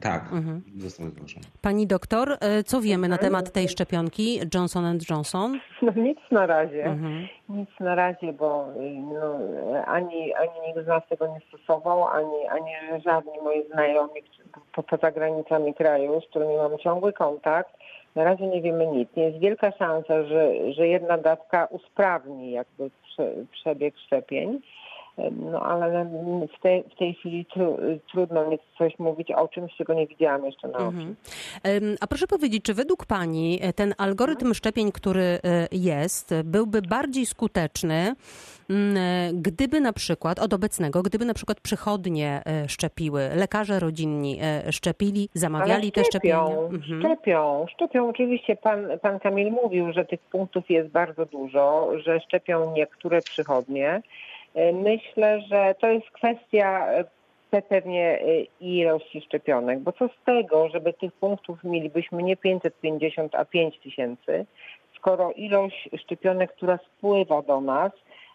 Tak, 0.00 0.22
mhm. 0.32 0.62
zostały 0.76 1.10
złożone. 1.10 1.46
Pani 1.62 1.86
doktor, 1.86 2.36
e, 2.40 2.62
co 2.62 2.80
wiemy 2.80 3.08
na 3.08 3.18
temat 3.18 3.52
tej 3.52 3.68
szczepionki 3.68 4.40
Johnson 4.54 4.98
Johnson? 5.10 5.60
No 5.82 5.92
nic 5.96 6.18
na 6.30 6.46
razie. 6.46 6.84
Mhm. 6.84 7.28
Nic 7.48 7.68
na 7.80 7.94
razie, 7.94 8.32
bo 8.32 8.66
no, 9.12 9.38
ani, 9.86 10.34
ani 10.34 10.50
nikt 10.66 10.84
z 10.84 10.86
nas 10.86 11.02
tego 11.08 11.26
nie 11.26 11.40
stosował, 11.48 12.08
ani, 12.08 12.48
ani 12.50 13.02
żadni 13.04 13.32
moi 13.42 13.66
znajomi 13.72 14.20
poza 14.90 15.10
granicami 15.10 15.74
kraju, 15.74 16.20
z 16.20 16.30
którymi 16.30 16.56
mam 16.56 16.78
ciągły 16.78 17.12
kontakt, 17.12 17.70
na 18.18 18.24
razie 18.24 18.46
nie 18.46 18.62
wiemy 18.62 18.86
nic. 18.86 19.08
Jest 19.16 19.38
wielka 19.38 19.72
szansa, 19.72 20.24
że, 20.24 20.72
że 20.72 20.88
jedna 20.88 21.18
dawka 21.18 21.66
usprawni 21.66 22.50
jakby 22.50 22.90
przebieg 23.52 23.98
szczepień. 23.98 24.60
No 25.52 25.60
ale 25.62 26.04
w 26.58 26.62
tej, 26.62 26.82
w 26.82 26.98
tej 26.98 27.14
chwili 27.14 27.46
tru, 27.46 27.78
trudno 28.12 28.50
mi 28.50 28.58
coś 28.78 28.98
mówić 28.98 29.30
o 29.30 29.48
czymś, 29.48 29.76
czego 29.76 29.94
nie 29.94 30.06
widziałam 30.06 30.44
jeszcze 30.44 30.68
na 30.68 30.78
oczy. 30.78 30.86
Mhm. 30.86 31.16
A 32.00 32.06
proszę 32.06 32.26
powiedzieć, 32.26 32.62
czy 32.62 32.74
według 32.74 33.06
Pani 33.06 33.58
e, 33.62 33.72
ten 33.72 33.94
algorytm 33.98 34.46
mhm. 34.46 34.54
szczepień, 34.54 34.92
który 34.92 35.22
e, 35.22 35.38
jest, 35.72 36.34
byłby 36.44 36.82
bardziej 36.82 37.26
skuteczny, 37.26 38.14
mm, 38.70 38.96
e, 38.96 39.30
gdyby 39.34 39.80
na 39.80 39.92
przykład, 39.92 40.38
od 40.38 40.52
obecnego, 40.52 41.02
gdyby 41.02 41.24
na 41.24 41.34
przykład 41.34 41.60
przychodnie 41.60 42.42
szczepiły, 42.66 43.28
lekarze 43.34 43.80
rodzinni 43.80 44.38
szczepili, 44.70 45.28
zamawiali 45.34 45.92
te 45.92 46.04
szczepienia? 46.04 46.44
Mhm. 46.70 47.00
Szczepią, 47.00 47.66
szczepią. 47.74 48.08
Oczywiście 48.08 48.56
pan, 48.56 48.98
pan 49.02 49.20
Kamil 49.20 49.50
mówił, 49.50 49.92
że 49.92 50.04
tych 50.04 50.20
punktów 50.20 50.70
jest 50.70 50.88
bardzo 50.88 51.26
dużo, 51.26 51.90
że 52.04 52.20
szczepią 52.20 52.72
niektóre 52.72 53.22
przychodnie. 53.22 54.02
E, 54.54 54.72
myślę, 54.72 55.40
że 55.40 55.74
to 55.80 55.86
jest 55.88 56.10
kwestia 56.10 56.86
e, 57.52 57.62
pewnie 57.68 58.18
ilości 58.60 59.20
szczepionek, 59.20 59.78
bo 59.78 59.92
co 59.92 60.08
z 60.08 60.24
tego, 60.24 60.68
żeby 60.68 60.92
tych 60.92 61.12
punktów 61.12 61.64
mielibyśmy 61.64 62.22
nie 62.22 62.36
550, 62.36 63.34
a 63.34 63.44
5 63.44 63.78
tysięcy, 63.78 64.46
skoro 64.96 65.32
ilość 65.32 65.88
szczepionek, 65.98 66.52
która 66.52 66.78
spływa 66.78 67.42
do 67.42 67.60
nas, 67.60 67.92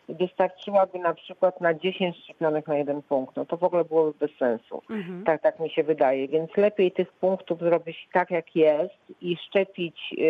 wystarczyłaby 0.10 0.99
na 0.99 1.13
przykład 1.13 1.62
na 1.62 1.73
10 1.73 2.17
szczepionek 2.17 2.67
na 2.67 2.76
jeden 2.76 3.02
punkt, 3.02 3.36
no 3.36 3.45
to 3.45 3.58
w 3.58 3.63
ogóle 3.63 3.86
byłoby 3.86 4.13
bez 4.19 4.38
sensu. 4.38 4.82
Mhm. 4.89 5.23
Tak, 5.23 5.41
tak 5.41 5.60
mi 5.60 5.69
się 5.69 5.84
wydaje. 5.84 6.28
Więc 6.28 6.58
lepiej 6.58 6.91
tych 6.91 7.13
punktów 7.13 7.60
zrobić 7.60 8.08
tak, 8.13 8.32
jak 8.32 8.56
jest 8.56 8.95
i 9.21 9.38
szczepić 9.47 10.13
y, 10.17 10.23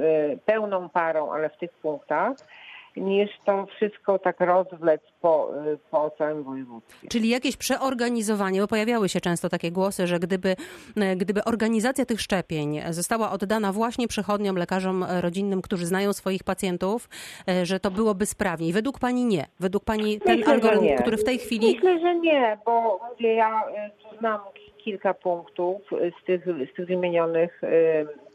y, 0.00 0.38
pełną 0.44 0.88
parą, 0.88 1.32
ale 1.32 1.50
w 1.50 1.56
tych 1.56 1.70
punktach, 1.72 2.36
niż 2.96 3.30
to 3.44 3.66
wszystko 3.66 4.18
tak 4.18 4.40
rozwlec 4.40 5.00
po, 5.20 5.50
po 5.90 6.10
całym 6.18 6.42
województwie. 6.42 7.08
Czyli 7.08 7.28
jakieś 7.28 7.56
przeorganizowanie, 7.56 8.60
bo 8.60 8.68
pojawiały 8.68 9.08
się 9.08 9.20
często 9.20 9.48
takie 9.48 9.70
głosy, 9.70 10.06
że 10.06 10.18
gdyby, 10.18 10.56
gdyby 11.16 11.44
organizacja 11.44 12.04
tych 12.04 12.20
szczepień 12.20 12.80
została 12.90 13.30
oddana 13.30 13.72
właśnie 13.72 14.08
przychodniom, 14.08 14.56
lekarzom 14.56 15.04
rodzinnym, 15.20 15.62
którzy 15.62 15.86
znają 15.86 16.12
swoich 16.12 16.44
pacjentów, 16.44 17.08
e, 17.48 17.66
że 17.66 17.80
to 17.80 17.90
byłoby 17.90 18.26
sprawniej. 18.26 18.72
Według 18.72 18.98
Pani 18.98 19.24
nie. 19.24 19.46
Według 19.60 19.84
Pani 19.84 20.20
ten 20.20 20.36
Myślę, 20.38 20.52
algorytm, 20.52 21.02
który 21.02 21.16
w 21.16 21.24
tej 21.24 21.38
chwili... 21.38 21.74
Myślę, 21.74 22.00
że 22.00 22.14
nie, 22.14 22.58
bo 22.66 23.00
mówię, 23.10 23.34
ja 23.34 23.62
e, 23.76 23.90
znam 24.18 24.40
kilka 24.84 25.14
punktów 25.14 25.82
z 25.90 26.26
tych, 26.26 26.44
z 26.44 26.76
tych 26.76 26.86
wymienionych 26.86 27.64
e, 27.64 27.68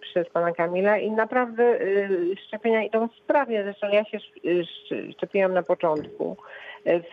przez 0.01 0.29
pana 0.29 0.51
Kamila 0.51 0.97
i 0.97 1.11
naprawdę 1.11 1.81
y, 1.81 2.35
szczepienia 2.47 2.83
idą 2.83 3.09
sprawnie. 3.23 3.63
Zresztą 3.63 3.87
ja 3.89 4.05
się 4.05 4.17
szczepiłam 5.11 5.53
na 5.53 5.63
początku 5.63 6.37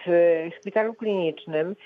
w 0.07 0.49
szpitalu 0.61 0.95
klinicznym 0.95 1.77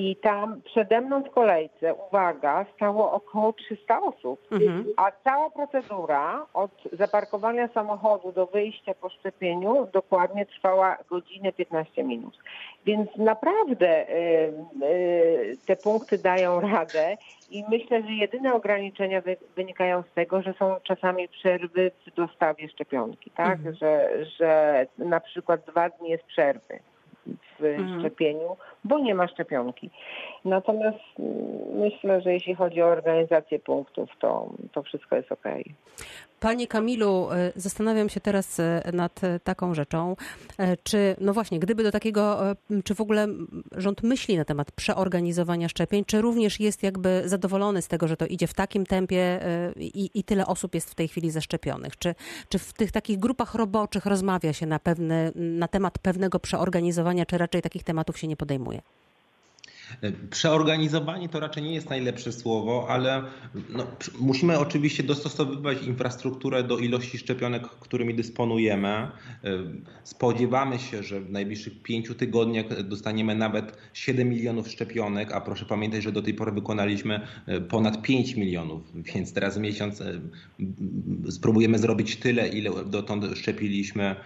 i 0.00 0.16
tam 0.16 0.62
przede 0.64 1.00
mną 1.00 1.22
w 1.22 1.30
kolejce, 1.30 1.94
uwaga, 1.94 2.66
stało 2.76 3.12
około 3.12 3.52
300 3.52 4.00
osób. 4.00 4.40
Mhm. 4.52 4.84
A 4.96 5.12
cała 5.24 5.50
procedura 5.50 6.46
od 6.54 6.70
zaparkowania 6.92 7.68
samochodu 7.68 8.32
do 8.32 8.46
wyjścia 8.46 8.94
po 8.94 9.08
szczepieniu 9.08 9.86
dokładnie 9.92 10.46
trwała 10.46 10.96
godzinę 11.10 11.52
15 11.52 12.04
minut. 12.04 12.38
Więc 12.86 13.16
naprawdę 13.16 14.08
y, 14.08 14.52
y, 14.82 15.56
te 15.66 15.76
punkty 15.76 16.18
dają 16.18 16.60
radę 16.60 17.16
i 17.50 17.64
myślę, 17.68 18.02
że 18.02 18.12
jedyne 18.12 18.54
ograniczenia 18.54 19.22
wynikają 19.56 20.02
z 20.02 20.14
tego, 20.14 20.42
że 20.42 20.54
są 20.58 20.76
czasami 20.82 21.28
przerwy 21.28 21.90
w 22.06 22.14
dostawie 22.14 22.68
szczepionki, 22.68 23.30
tak? 23.30 23.58
Mhm. 23.58 23.74
Że, 23.74 24.10
że 24.38 24.86
na 24.98 25.20
przykład 25.20 25.60
dwa 25.66 25.88
dni 25.88 26.10
jest 26.10 26.24
przerwy 26.24 26.80
w 27.60 27.64
mhm. 27.64 28.00
szczepieniu, 28.00 28.56
bo 28.84 28.98
nie 28.98 29.14
ma 29.14 29.28
szczepionki. 29.28 29.90
Natomiast 30.44 30.98
myślę, 31.74 32.20
że 32.20 32.32
jeśli 32.32 32.54
chodzi 32.54 32.82
o 32.82 32.86
organizację 32.86 33.58
punktów, 33.58 34.10
to, 34.20 34.52
to 34.72 34.82
wszystko 34.82 35.16
jest 35.16 35.32
ok. 35.32 35.44
Panie 36.40 36.66
Kamilu, 36.66 37.28
e, 37.30 37.52
zastanawiam 37.56 38.08
się 38.08 38.20
teraz 38.20 38.60
e, 38.60 38.82
nad 38.92 39.24
e, 39.24 39.40
taką 39.40 39.74
rzeczą, 39.74 40.16
czy, 40.82 41.16
no 41.20 41.32
właśnie, 41.32 41.58
gdyby 41.58 41.82
do 41.82 41.90
takiego, 41.90 42.38
czy 42.84 42.94
w 42.94 43.00
ogóle 43.00 43.26
rząd 43.76 44.02
myśli 44.02 44.36
na 44.36 44.44
temat 44.44 44.72
przeorganizowania 44.72 45.68
szczepień, 45.68 46.04
czy 46.04 46.20
również 46.20 46.60
jest 46.60 46.82
jakby 46.82 47.22
zadowolony 47.24 47.82
z 47.82 47.88
tego, 47.88 48.08
że 48.08 48.16
to 48.16 48.26
idzie 48.26 48.46
w 48.46 48.54
takim 48.54 48.86
tempie 48.86 49.40
i, 49.76 50.10
i 50.14 50.24
tyle 50.24 50.46
osób 50.46 50.74
jest 50.74 50.90
w 50.90 50.94
tej 50.94 51.08
chwili 51.08 51.30
zaszczepionych? 51.30 51.98
Czy, 51.98 52.14
czy 52.48 52.58
w 52.58 52.72
tych 52.72 52.92
takich 52.92 53.18
grupach 53.18 53.54
roboczych 53.54 54.06
rozmawia 54.06 54.52
się 54.52 54.66
na, 54.66 54.78
pewny, 54.78 55.32
na 55.34 55.68
temat 55.68 55.98
pewnego 55.98 56.40
przeorganizowania, 56.40 57.26
czy 57.26 57.38
raczej 57.38 57.49
takich 57.50 57.84
tematów 57.84 58.18
się 58.18 58.28
nie 58.28 58.36
podejmuje? 58.36 58.82
Przeorganizowanie 60.30 61.28
to 61.28 61.40
raczej 61.40 61.62
nie 61.62 61.74
jest 61.74 61.90
najlepsze 61.90 62.32
słowo, 62.32 62.86
ale 62.88 63.22
no, 63.68 63.86
musimy 64.20 64.58
oczywiście 64.58 65.02
dostosowywać 65.02 65.82
infrastrukturę 65.82 66.64
do 66.64 66.78
ilości 66.78 67.18
szczepionek, 67.18 67.62
którymi 67.62 68.14
dysponujemy. 68.14 69.08
Spodziewamy 70.04 70.78
się, 70.78 71.02
że 71.02 71.20
w 71.20 71.30
najbliższych 71.30 71.82
pięciu 71.82 72.14
tygodniach 72.14 72.82
dostaniemy 72.82 73.34
nawet 73.34 73.78
7 73.92 74.28
milionów 74.28 74.68
szczepionek, 74.68 75.32
a 75.32 75.40
proszę 75.40 75.64
pamiętać, 75.64 76.02
że 76.02 76.12
do 76.12 76.22
tej 76.22 76.34
pory 76.34 76.52
wykonaliśmy 76.52 77.20
e, 77.46 77.60
ponad 77.60 78.02
5 78.02 78.36
milionów, 78.36 78.82
więc 78.94 79.32
teraz 79.32 79.58
miesiąc 79.58 80.00
e, 80.00 80.20
spróbujemy 81.30 81.78
zrobić 81.78 82.16
tyle, 82.16 82.48
ile 82.48 82.70
dotąd 82.86 83.24
szczepiliśmy 83.38 84.16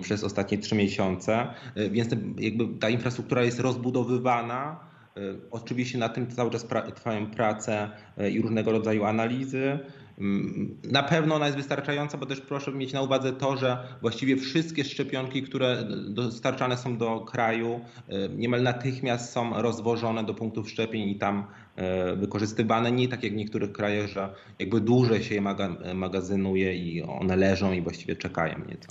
przez 0.00 0.24
ostatnie 0.24 0.58
trzy 0.58 0.74
miesiące. 0.74 1.46
E, 1.74 1.90
więc 1.90 2.08
jakby 2.38 2.68
ta 2.80 2.88
infrastruktura 2.88 3.42
jest 3.42 3.60
rozbudowywana. 3.60 4.80
E, 5.16 5.20
oczywiście 5.50 5.98
na 5.98 6.08
tym 6.08 6.26
cały 6.26 6.50
czas 6.50 6.66
trwają 6.94 7.26
prace 7.26 7.90
e, 8.18 8.30
i 8.30 8.42
różnego 8.42 8.72
rodzaju 8.72 9.04
analizy. 9.04 9.78
Mm, 10.18 10.76
na 10.84 11.02
pewno 11.02 11.34
ona 11.34 11.46
jest 11.46 11.58
wystarczająca, 11.58 12.18
bo 12.18 12.26
też 12.26 12.40
proszę 12.40 12.72
mieć 12.72 12.92
na 12.92 13.02
uwadze 13.02 13.32
to, 13.32 13.56
że 13.56 13.78
właściwie 14.00 14.36
wszystkie 14.36 14.84
szczepionki, 14.84 15.42
które 15.42 15.84
dostarczane 16.08 16.76
są 16.76 16.98
do 16.98 17.20
kraju, 17.20 17.80
niemal 18.36 18.62
natychmiast 18.62 19.32
są 19.32 19.62
rozwożone 19.62 20.24
do 20.24 20.34
punktów 20.34 20.70
szczepień 20.70 21.08
i 21.08 21.18
tam 21.18 21.46
wykorzystywane. 22.16 22.92
Nie 22.92 23.08
tak 23.08 23.22
jak 23.22 23.32
w 23.32 23.36
niektórych 23.36 23.72
krajach, 23.72 24.06
że 24.06 24.34
jakby 24.58 24.80
dłużej 24.80 25.22
się 25.22 25.34
je 25.34 25.42
magazynuje 25.94 26.76
i 26.76 27.02
one 27.02 27.36
leżą 27.36 27.72
i 27.72 27.82
właściwie 27.82 28.16
czekają 28.16 28.58
nieco. 28.68 28.88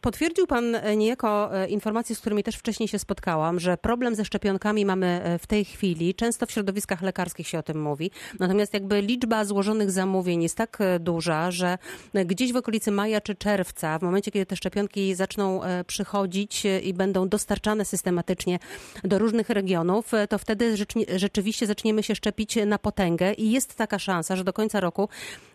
Potwierdził 0.00 0.46
Pan 0.46 0.74
e, 0.74 0.96
niejako 0.96 1.56
e, 1.56 1.68
informacje, 1.68 2.16
z 2.16 2.20
którymi 2.20 2.42
też 2.42 2.56
wcześniej 2.56 2.88
się 2.88 2.98
spotkałam, 2.98 3.60
że 3.60 3.76
problem 3.76 4.14
ze 4.14 4.24
szczepionkami 4.24 4.86
mamy 4.86 5.06
e, 5.06 5.38
w 5.38 5.46
tej 5.46 5.64
chwili. 5.64 6.14
Często 6.14 6.46
w 6.46 6.50
środowiskach 6.50 7.02
lekarskich 7.02 7.48
się 7.48 7.58
o 7.58 7.62
tym 7.62 7.82
mówi. 7.82 8.10
Natomiast 8.38 8.74
jakby 8.74 9.02
liczba 9.02 9.44
złożonych 9.44 9.90
zamówień 9.90 10.42
jest 10.42 10.56
tak 10.56 10.78
duża, 11.00 11.50
że 11.50 11.78
gdzieś 12.14 12.52
w 12.52 12.56
okolicy 12.56 12.90
maja 12.90 13.20
czy 13.20 13.34
czerwca, 13.34 13.98
w 13.98 14.02
momencie 14.02 14.30
kiedy 14.30 14.46
te 14.46 14.56
szczepionki 14.56 15.14
zaczną 15.14 15.60
przychodzić 15.86 16.62
i 16.82 16.94
będą 16.94 17.28
dostarczane 17.28 17.84
systematycznie 17.84 18.58
do 19.04 19.18
różnych 19.18 19.50
regionów, 19.50 20.12
to 20.28 20.38
wtedy 20.38 20.76
rzeczywiście 21.16 21.66
zaczniemy 21.66 22.02
się 22.02 22.09
szczepić 22.14 22.58
na 22.66 22.78
potęgę 22.78 23.32
i 23.32 23.50
jest 23.50 23.74
taka 23.74 23.98
szansa, 23.98 24.36
że 24.36 24.44
do 24.44 24.52
końca 24.52 24.80
roku 24.80 25.08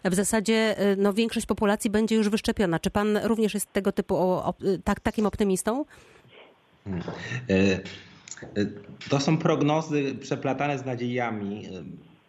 w 0.06 0.16
zasadzie 0.16 0.76
no, 0.98 1.14
większość 1.14 1.46
populacji 1.46 1.90
będzie 1.90 2.16
już 2.16 2.30
wyszczepiona. 2.30 2.80
Czy 2.80 2.90
Pan 2.90 3.18
również 3.24 3.54
jest 3.54 3.74
tego 3.74 3.92
typu 3.92 4.42
tak, 4.84 5.00
takim 5.00 5.26
optymistą? 5.26 5.86
Hmm. 6.84 7.04
E, 7.50 7.54
e, 7.54 8.66
to 9.10 9.20
są 9.20 9.38
prognozy 9.38 10.16
przeplatane 10.22 10.80
z 10.80 10.86
nadziejami. 10.86 11.64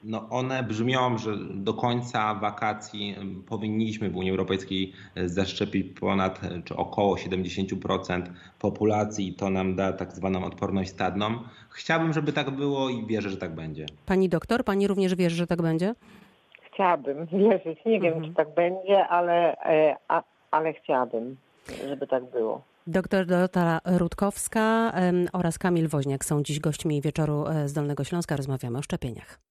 No 0.04 0.28
one 0.28 0.62
brzmią, 0.62 1.18
że 1.18 1.36
do 1.54 1.74
końca 1.74 2.34
wakacji 2.34 3.16
powinniśmy 3.46 4.10
w 4.10 4.16
Unii 4.16 4.30
Europejskiej 4.30 4.92
zaszczepić 5.26 6.00
ponad 6.00 6.40
czy 6.64 6.76
około 6.76 7.16
70% 7.16 8.22
populacji 8.58 9.28
i 9.28 9.34
to 9.34 9.50
nam 9.50 9.76
da 9.76 9.92
tak 9.92 10.12
zwaną 10.12 10.44
odporność 10.44 10.90
stadną. 10.90 11.38
Chciałbym, 11.76 12.12
żeby 12.12 12.32
tak 12.32 12.50
było 12.50 12.88
i 12.88 13.06
wierzę, 13.06 13.30
że 13.30 13.36
tak 13.36 13.54
będzie. 13.54 13.86
Pani 14.06 14.28
doktor, 14.28 14.64
pani 14.64 14.86
również 14.86 15.14
wierzy, 15.14 15.36
że 15.36 15.46
tak 15.46 15.62
będzie? 15.62 15.94
Chciałabym 16.72 17.26
wierzyć. 17.26 17.84
Nie 17.86 18.00
wiem, 18.00 18.12
mhm. 18.12 18.24
czy 18.24 18.36
tak 18.36 18.54
będzie, 18.54 19.06
ale, 19.08 19.56
e, 19.56 19.96
ale 20.50 20.72
chciałabym 20.72 21.36
żeby 21.88 22.06
tak 22.06 22.24
było. 22.30 22.62
Doktor 22.86 23.26
Dorota 23.26 23.80
Rutkowska 23.84 24.92
oraz 25.32 25.58
Kamil 25.58 25.88
Woźniak 25.88 26.24
są 26.24 26.42
dziś 26.42 26.60
gośćmi 26.60 27.02
wieczoru 27.02 27.46
e, 27.46 27.68
z 27.68 27.72
Dolnego 27.72 28.04
Śląska. 28.04 28.36
Rozmawiamy 28.36 28.78
o 28.78 28.82
szczepieniach. 28.82 29.45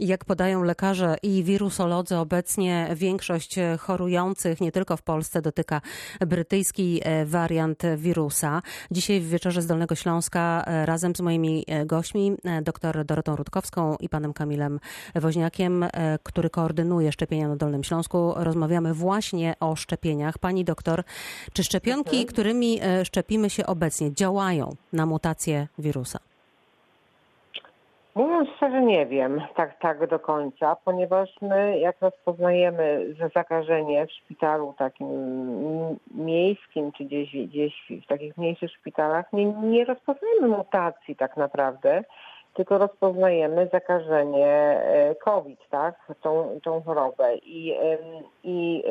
Jak 0.00 0.24
podają 0.24 0.62
lekarze 0.62 1.16
i 1.22 1.44
wirusolodzy, 1.44 2.16
obecnie 2.16 2.88
większość 2.94 3.56
chorujących 3.78 4.60
nie 4.60 4.72
tylko 4.72 4.96
w 4.96 5.02
Polsce 5.02 5.42
dotyka 5.42 5.80
brytyjski 6.26 7.00
e, 7.02 7.26
wariant 7.26 7.82
wirusa. 7.96 8.62
Dzisiaj 8.90 9.20
w 9.20 9.28
wieczorze 9.28 9.62
z 9.62 9.66
Dolnego 9.66 9.94
Śląska 9.94 10.64
e, 10.66 10.86
razem 10.86 11.16
z 11.16 11.20
moimi 11.20 11.64
e, 11.66 11.86
gośćmi, 11.86 12.36
dr 12.62 13.04
Dorotą 13.04 13.36
Rutkowską 13.36 13.96
i 14.00 14.08
panem 14.08 14.32
Kamilem 14.32 14.80
Woźniakiem, 15.14 15.84
który 16.22 16.50
koordynuje 16.50 17.12
szczepienia 17.12 17.48
na 17.48 17.56
Dolnym 17.56 17.84
Śląsku, 17.84 18.32
rozmawiamy 18.36 18.94
właśnie 18.94 19.54
o 19.60 19.76
szczepieniach. 19.76 20.38
Pani 20.38 20.64
doktor, 20.64 21.04
czy 21.52 21.64
szczepionki, 21.64 22.26
którymi 22.26 22.80
szczepimy 23.04 23.50
się 23.50 23.66
obecnie, 23.66 24.14
działają 24.14 24.76
na 24.92 25.06
mutację 25.06 25.68
wirusa? 25.78 26.31
Mówiąc 28.14 28.48
szczerze, 28.56 28.82
nie 28.82 29.06
wiem 29.06 29.40
tak, 29.56 29.78
tak 29.78 30.06
do 30.10 30.18
końca, 30.18 30.76
ponieważ 30.84 31.30
my, 31.42 31.78
jak 31.78 31.96
rozpoznajemy 32.00 33.14
zakażenie 33.34 34.06
w 34.06 34.12
szpitalu 34.12 34.74
takim 34.78 35.08
miejskim, 36.14 36.92
czy 36.92 37.04
gdzieś, 37.04 37.36
gdzieś 37.48 37.74
w 38.04 38.06
takich 38.06 38.36
mniejszych 38.36 38.70
szpitalach, 38.70 39.32
nie, 39.32 39.44
nie 39.46 39.84
rozpoznajemy 39.84 40.48
mutacji 40.48 41.16
tak 41.16 41.36
naprawdę, 41.36 42.04
tylko 42.54 42.78
rozpoznajemy 42.78 43.68
zakażenie 43.72 44.46
e, 44.46 45.14
COVID, 45.14 45.60
tak, 45.70 46.12
tą, 46.22 46.60
tą 46.62 46.82
chorobę. 46.82 47.36
I, 47.36 47.74
I 48.44 48.84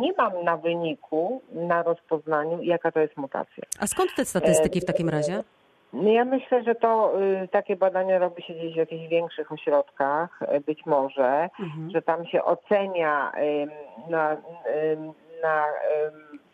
nie 0.00 0.12
mam 0.18 0.44
na 0.44 0.56
wyniku, 0.56 1.42
na 1.52 1.82
rozpoznaniu, 1.82 2.62
jaka 2.62 2.92
to 2.92 3.00
jest 3.00 3.16
mutacja. 3.16 3.64
A 3.80 3.86
skąd 3.86 4.10
te 4.16 4.24
statystyki 4.24 4.80
w 4.80 4.84
takim 4.84 5.08
razie? 5.08 5.42
Ja 5.92 6.24
myślę, 6.24 6.62
że 6.62 6.74
to 6.74 7.12
y, 7.44 7.48
takie 7.48 7.76
badania 7.76 8.18
robi 8.18 8.42
się 8.42 8.54
gdzieś 8.54 8.72
w 8.74 8.76
jakichś 8.76 9.08
większych 9.08 9.52
ośrodkach, 9.52 10.42
y, 10.42 10.60
być 10.60 10.86
może, 10.86 11.48
Mhm. 11.60 11.90
że 11.90 12.02
tam 12.02 12.26
się 12.26 12.44
ocenia 12.44 13.32
na, 14.10 14.36
na 15.42 15.64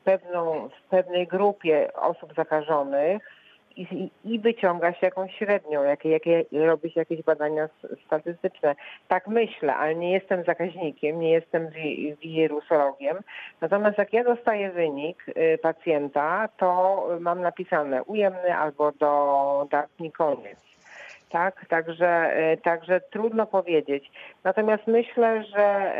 pewną, 0.05 0.68
w 0.68 0.88
pewnej 0.88 1.27
grupie 1.27 1.90
osób 1.94 2.35
zakażonych 2.35 3.36
i, 3.77 4.11
i- 4.25 4.39
wyciąga 4.39 4.93
się 4.93 4.99
jakąś 5.07 5.35
średnią, 5.35 5.83
jakie, 5.83 6.11
jakie, 6.11 6.45
robi 6.53 6.91
się 6.91 7.01
jakieś 7.01 7.23
badania 7.23 7.69
statystyczne. 8.07 8.75
Tak 9.09 9.27
myślę, 9.29 9.77
ale 9.77 9.95
nie 9.95 10.12
jestem 10.12 10.45
zakaźnikiem, 10.45 11.21
nie 11.21 11.31
jestem 11.31 11.69
wi- 11.69 12.17
wirusologiem. 12.23 13.17
Natomiast 13.61 13.99
jak 13.99 14.12
ja 14.12 14.25
dostaję 14.25 14.71
wynik 14.71 15.25
y, 15.29 15.59
pacjenta, 15.62 16.49
to 16.57 17.09
mam 17.21 17.41
napisane 17.41 18.03
ujemny 18.03 18.57
albo 18.57 18.93
do 18.93 19.69
datni 19.71 20.12
koniec. 20.12 20.59
Tak, 21.31 21.67
także, 21.69 22.37
y, 22.53 22.57
także 22.57 23.01
trudno 23.01 23.47
powiedzieć. 23.47 24.11
Natomiast 24.45 24.87
myślę, 24.87 25.45
że 25.45 25.93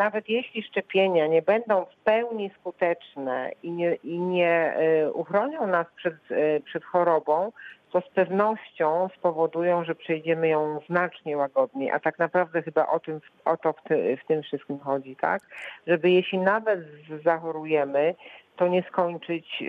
nawet 0.00 0.28
jeśli 0.28 0.62
szczepienia 0.62 1.26
nie 1.26 1.42
będą 1.42 1.84
w 1.84 1.96
pełni 2.04 2.50
skuteczne 2.60 3.50
i 3.62 3.70
nie, 3.70 3.94
i 3.94 4.18
nie 4.18 4.74
y, 5.06 5.12
uchronią 5.12 5.66
nas 5.66 5.86
przed, 5.96 6.14
y, 6.30 6.62
przed 6.64 6.84
chorobą, 6.84 7.52
to 7.92 8.00
z 8.00 8.08
pewnością 8.08 9.08
spowodują, 9.18 9.84
że 9.84 9.94
przejdziemy 9.94 10.48
ją 10.48 10.80
znacznie 10.88 11.36
łagodniej. 11.36 11.90
A 11.90 12.00
tak 12.00 12.18
naprawdę 12.18 12.62
chyba 12.62 12.86
o, 12.86 13.00
tym, 13.00 13.20
o 13.44 13.56
to 13.56 13.72
w, 13.72 13.82
ty, 13.88 14.18
w 14.24 14.26
tym 14.26 14.42
wszystkim 14.42 14.78
chodzi, 14.78 15.16
tak? 15.16 15.42
Żeby 15.86 16.10
jeśli 16.10 16.38
nawet 16.38 16.80
zachorujemy, 17.24 18.14
to 18.60 18.68
nie 18.68 18.82
skończyć 18.82 19.46
y, 19.62 19.64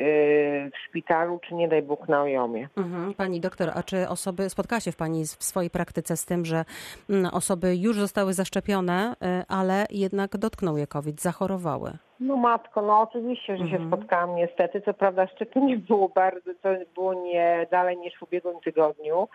w 0.73 0.77
szpitalu, 0.89 1.39
czy 1.47 1.55
nie 1.55 1.67
daj 1.67 1.81
Bóg 1.81 2.09
na 2.09 2.21
ojomie. 2.21 2.67
Mhm. 2.77 3.13
Pani 3.13 3.39
doktor, 3.39 3.69
a 3.75 3.83
czy 3.83 4.09
osoby, 4.09 4.49
spotkała 4.49 4.79
się 4.79 4.91
w 4.91 4.95
Pani 4.97 5.23
w 5.25 5.43
swojej 5.43 5.69
praktyce 5.69 6.17
z 6.17 6.25
tym, 6.25 6.45
że 6.45 6.65
mm, 7.09 7.25
osoby 7.33 7.75
już 7.75 7.95
zostały 7.99 8.33
zaszczepione, 8.33 9.13
y, 9.13 9.43
ale 9.47 9.85
jednak 9.89 10.37
dotknął 10.37 10.77
je 10.77 10.87
COVID, 10.87 11.21
zachorowały? 11.21 11.91
No 12.19 12.35
matko, 12.37 12.81
no 12.81 13.01
oczywiście, 13.01 13.57
że 13.57 13.67
się 13.69 13.75
Mhm. 13.75 13.87
spotkałam 13.87 14.35
niestety. 14.35 14.81
Co 14.81 14.93
prawda 14.93 15.27
szczepienie 15.27 15.77
było 15.77 16.09
bardzo, 16.09 16.51
to 16.61 16.69
było 16.93 17.13
nie 17.13 17.67
dalej 17.71 17.97
niż 17.97 18.13
w 18.19 18.23
ubiegłym 18.23 18.59
tygodniu. 18.63 19.27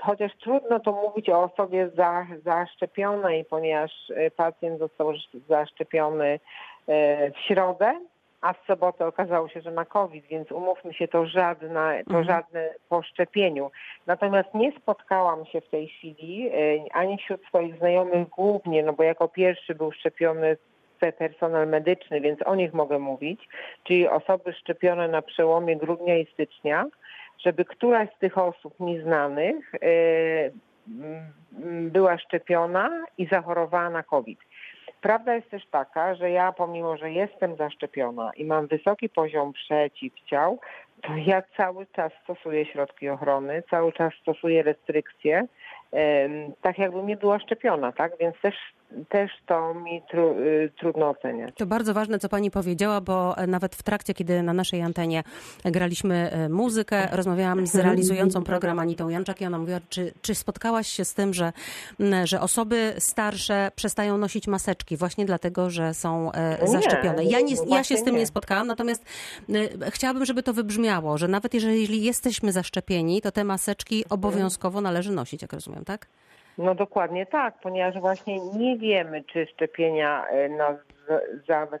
Chociaż 0.00 0.32
trudno 0.42 0.80
to 0.80 0.92
mówić 0.92 1.28
o 1.28 1.42
osobie 1.42 1.90
za, 1.96 2.26
zaszczepionej, 2.44 3.44
ponieważ 3.44 3.90
e, 4.16 4.30
pacjent 4.30 4.78
został 4.78 5.10
sz- 5.10 5.42
zaszczepiony 5.48 6.40
e, 6.88 7.30
w 7.30 7.38
środę, 7.38 8.00
a 8.42 8.52
w 8.52 8.66
sobotę 8.66 9.06
okazało 9.06 9.48
się, 9.48 9.60
że 9.60 9.70
ma 9.70 9.84
COVID, 9.84 10.26
więc 10.26 10.52
umówmy 10.52 10.94
się, 10.94 11.08
to 11.08 11.26
żadne, 11.26 12.02
to 12.04 12.18
Mhm. 12.18 12.24
żadne 12.24 12.74
po 12.88 13.02
szczepieniu. 13.02 13.70
Natomiast 14.06 14.54
nie 14.54 14.72
spotkałam 14.72 15.46
się 15.46 15.60
w 15.60 15.68
tej 15.68 15.88
chwili 15.88 16.48
e, 16.48 16.52
ani 16.92 17.18
wśród 17.18 17.44
swoich 17.46 17.78
znajomych 17.78 18.28
głównie, 18.28 18.82
no 18.82 18.92
bo 18.92 19.02
jako 19.02 19.28
pierwszy 19.28 19.74
był 19.74 19.92
szczepiony 19.92 20.56
pe- 21.00 21.12
personel 21.12 21.68
medyczny, 21.68 22.20
więc 22.20 22.42
o 22.46 22.54
nich 22.54 22.72
mogę 22.72 22.98
mówić, 22.98 23.48
czyli 23.84 24.08
osoby 24.08 24.52
szczepione 24.52 25.08
na 25.08 25.22
przełomie 25.22 25.76
grudnia 25.76 26.18
i 26.18 26.26
stycznia, 26.26 26.84
żeby 27.38 27.64
któraś 27.64 28.08
z 28.16 28.18
tych 28.18 28.38
osób 28.38 28.80
mi 28.80 29.00
znanych 29.00 29.74
e, 29.74 29.78
była 31.90 32.18
szczepiona 32.18 33.04
i 33.18 33.26
zachorowała 33.26 33.90
na 33.90 34.02
COVID. 34.02 34.38
Prawda 35.02 35.34
jest 35.34 35.50
też 35.50 35.66
taka, 35.66 36.14
że 36.14 36.30
ja 36.30 36.52
pomimo, 36.52 36.96
że 36.96 37.10
jestem 37.10 37.56
zaszczepiona 37.56 38.30
i 38.36 38.44
mam 38.44 38.66
wysoki 38.66 39.08
poziom 39.08 39.52
przeciwciał, 39.52 40.60
to 41.02 41.08
ja 41.26 41.42
cały 41.56 41.86
czas 41.86 42.12
stosuję 42.24 42.66
środki 42.66 43.08
ochrony, 43.08 43.62
cały 43.70 43.92
czas 43.92 44.12
stosuję 44.20 44.62
restrykcje, 44.62 45.46
tak 46.62 46.78
jakbym 46.78 47.06
nie 47.06 47.16
była 47.16 47.38
szczepiona, 47.38 47.92
tak? 47.92 48.12
Więc 48.20 48.40
też, 48.40 48.54
też 49.08 49.30
to 49.46 49.74
mi 49.74 50.02
tru, 50.10 50.38
y, 50.38 50.70
trudno 50.78 51.08
oceniać. 51.08 51.54
To 51.56 51.66
bardzo 51.66 51.94
ważne, 51.94 52.18
co 52.18 52.28
pani 52.28 52.50
powiedziała, 52.50 53.00
bo 53.00 53.38
e, 53.38 53.46
nawet 53.46 53.74
w 53.74 53.82
trakcie, 53.82 54.14
kiedy 54.14 54.42
na 54.42 54.52
naszej 54.52 54.82
antenie 54.82 55.22
graliśmy 55.64 56.30
e, 56.30 56.48
muzykę, 56.48 57.08
rozmawiałam 57.12 57.66
z 57.66 57.74
realizującą 57.74 58.44
program 58.44 58.78
Anitą 58.78 59.08
Janczak 59.08 59.40
i 59.40 59.46
ona 59.46 59.58
mówiła, 59.58 59.80
czy, 59.88 60.12
czy 60.22 60.34
spotkałaś 60.34 60.88
się 60.88 61.04
z 61.04 61.14
tym, 61.14 61.34
że, 61.34 61.52
że 62.24 62.40
osoby 62.40 62.94
starsze 62.98 63.70
przestają 63.76 64.18
nosić 64.18 64.48
maseczki 64.48 64.96
właśnie 64.96 65.24
dlatego, 65.24 65.70
że 65.70 65.94
są 65.94 66.32
e, 66.32 66.66
zaszczepione. 66.66 67.24
Ja, 67.24 67.40
nie, 67.40 67.54
ja 67.66 67.84
się 67.84 67.96
z 67.96 68.04
tym 68.04 68.16
nie 68.16 68.26
spotkałam, 68.26 68.66
natomiast 68.66 69.04
e, 69.84 69.90
chciałabym, 69.90 70.24
żeby 70.24 70.42
to 70.42 70.52
wybrzmiało, 70.52 71.18
że 71.18 71.28
nawet 71.28 71.54
jeżeli 71.54 72.02
jesteśmy 72.02 72.52
zaszczepieni, 72.52 73.20
to 73.20 73.32
te 73.32 73.44
maseczki 73.44 74.04
obowiązkowo 74.10 74.80
należy 74.80 75.12
nosić, 75.12 75.42
jak 75.42 75.52
rozumiem, 75.52 75.84
tak? 75.84 76.06
No 76.58 76.74
dokładnie 76.74 77.26
tak, 77.26 77.54
ponieważ 77.62 78.00
właśnie 78.00 78.40
nie 78.40 78.78
wiemy, 78.78 79.24
czy 79.24 79.46
szczepienia 79.46 80.26
e, 80.26 80.48
nas 80.48 80.76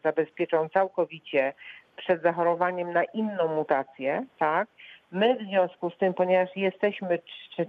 zabezpieczą 0.04 0.68
całkowicie 0.68 1.52
przed 1.96 2.22
zachorowaniem 2.22 2.92
na 2.92 3.04
inną 3.04 3.48
mutację, 3.56 4.24
tak? 4.38 4.68
My 5.12 5.36
w 5.36 5.42
związku 5.42 5.90
z 5.90 5.98
tym, 5.98 6.14
ponieważ 6.14 6.56
jesteśmy 6.56 7.18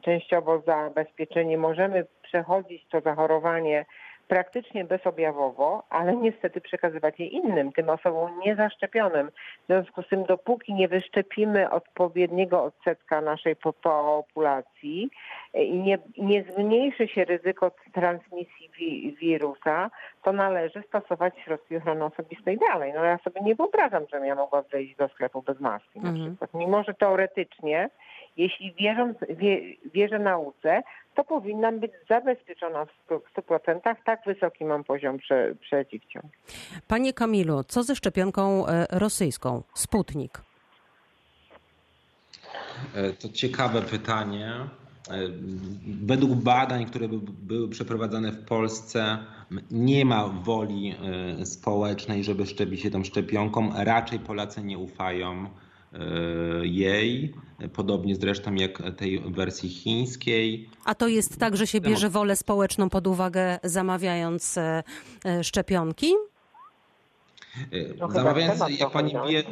częściowo 0.02 0.62
zabezpieczeni, 0.62 1.58
możemy 1.58 2.06
przechodzić 2.22 2.86
to 2.90 3.02
zachorowanie 3.02 3.86
praktycznie 4.28 4.86
bezobjawowo, 4.86 5.84
ale 5.90 6.16
niestety 6.16 6.62
przekazywać 6.62 7.20
je 7.20 7.26
innym, 7.28 7.72
tym 7.72 7.90
osobom 7.90 8.40
niezaszczepionym. 8.46 9.32
W 9.64 9.66
związku 9.68 10.04
z 10.04 10.08
tym, 10.08 10.24
dopóki 10.24 10.74
nie 10.74 10.88
wyszczepimy 10.88 11.70
odpowiedniego 11.70 12.64
odsetka 12.64 13.22
naszej 13.22 13.56
po- 13.56 13.74
populacji 13.74 15.10
e, 15.54 15.64
i 15.64 15.80
nie, 15.80 15.98
nie 16.18 16.44
zmniejszy 16.44 17.08
się 17.08 17.26
ryzyko 17.26 17.72
transmisji 17.94 18.70
wi- 18.78 19.16
wirusa, 19.22 19.92
to 20.24 20.32
należy 20.34 20.84
stosować 20.88 21.34
środki 21.40 21.78
ochrony 21.78 22.06
osobistej 22.06 22.58
dalej. 22.58 22.94
No 22.96 23.04
ja 23.04 23.18
sobie 23.18 23.42
nie 23.42 23.56
wyobrażam, 23.56 24.04
żebym 24.12 24.28
ja 24.28 24.36
mogła 24.36 24.62
wejść 24.62 24.96
do 24.96 25.08
sklepu 25.08 25.42
bez 25.42 25.60
maski 25.60 26.00
na 26.00 26.10
Mhm. 26.10 26.30
przykład. 26.30 26.54
Mimo, 26.54 26.84
że 26.84 26.94
teoretycznie, 26.94 27.90
jeśli 28.38 28.74
wierzę, 28.74 29.14
wie, 29.30 29.62
wierzę 29.94 30.20
nauce, 30.20 30.84
to 31.16 31.24
powinnam 31.24 31.80
być 31.80 31.92
zabezpieczona 32.10 32.86
w 32.86 32.90
stu- 33.06 33.20
w 33.20 33.34
100%. 33.34 33.96
Tak 34.06 34.20
wysoki 34.26 34.66
mam 34.66 34.84
poziom 34.84 35.18
prze, 35.18 35.56
przeciwciał. 35.62 36.22
Panie 36.88 37.14
Kamilu, 37.14 37.64
co 37.64 37.84
ze 37.84 37.96
szczepionką 37.96 38.68
e, 38.68 38.86
rosyjską? 38.92 39.64
Sputnik. 39.74 40.42
E, 42.96 43.14
To 43.14 43.30
ciekawe 43.30 43.82
pytanie. 43.82 44.48
E, 44.52 45.14
Według 46.04 46.32
badań, 46.32 46.86
które 46.86 47.08
by- 47.08 47.32
były 47.44 47.70
przeprowadzane 47.70 48.32
w 48.32 48.46
Polsce, 48.46 49.18
nie 49.72 50.06
ma 50.06 50.28
woli 50.28 50.96
społecznej, 51.46 52.24
żeby 52.24 52.46
szczepić 52.46 52.82
się 52.82 52.92
tą 52.92 53.04
szczepionką. 53.04 53.72
Raczej 53.84 54.20
Polacy 54.20 54.64
nie 54.64 54.78
ufają 54.78 55.46
jej, 56.64 57.34
podobnie 57.74 58.16
zresztą 58.16 58.56
jak 58.56 58.82
tej 58.98 59.20
wersji 59.20 59.70
chińskiej. 59.70 60.70
A 60.86 60.96
to 60.96 61.08
jest 61.08 61.40
tak, 61.40 61.58
że 61.58 61.68
się 61.68 61.82
bierze 61.82 62.10
wolę 62.10 62.36
społeczną 62.36 62.90
pod 62.90 63.08
uwagę, 63.08 63.60
zamawiając 63.64 64.58
e, 64.58 64.84
e, 65.26 65.44
szczepionki? 65.44 66.14
E, 67.72 67.94
No 68.00 68.12
Zamawiając, 68.12 68.80
jak 68.80 68.92
pani 68.92 69.14
wie, 69.30 69.44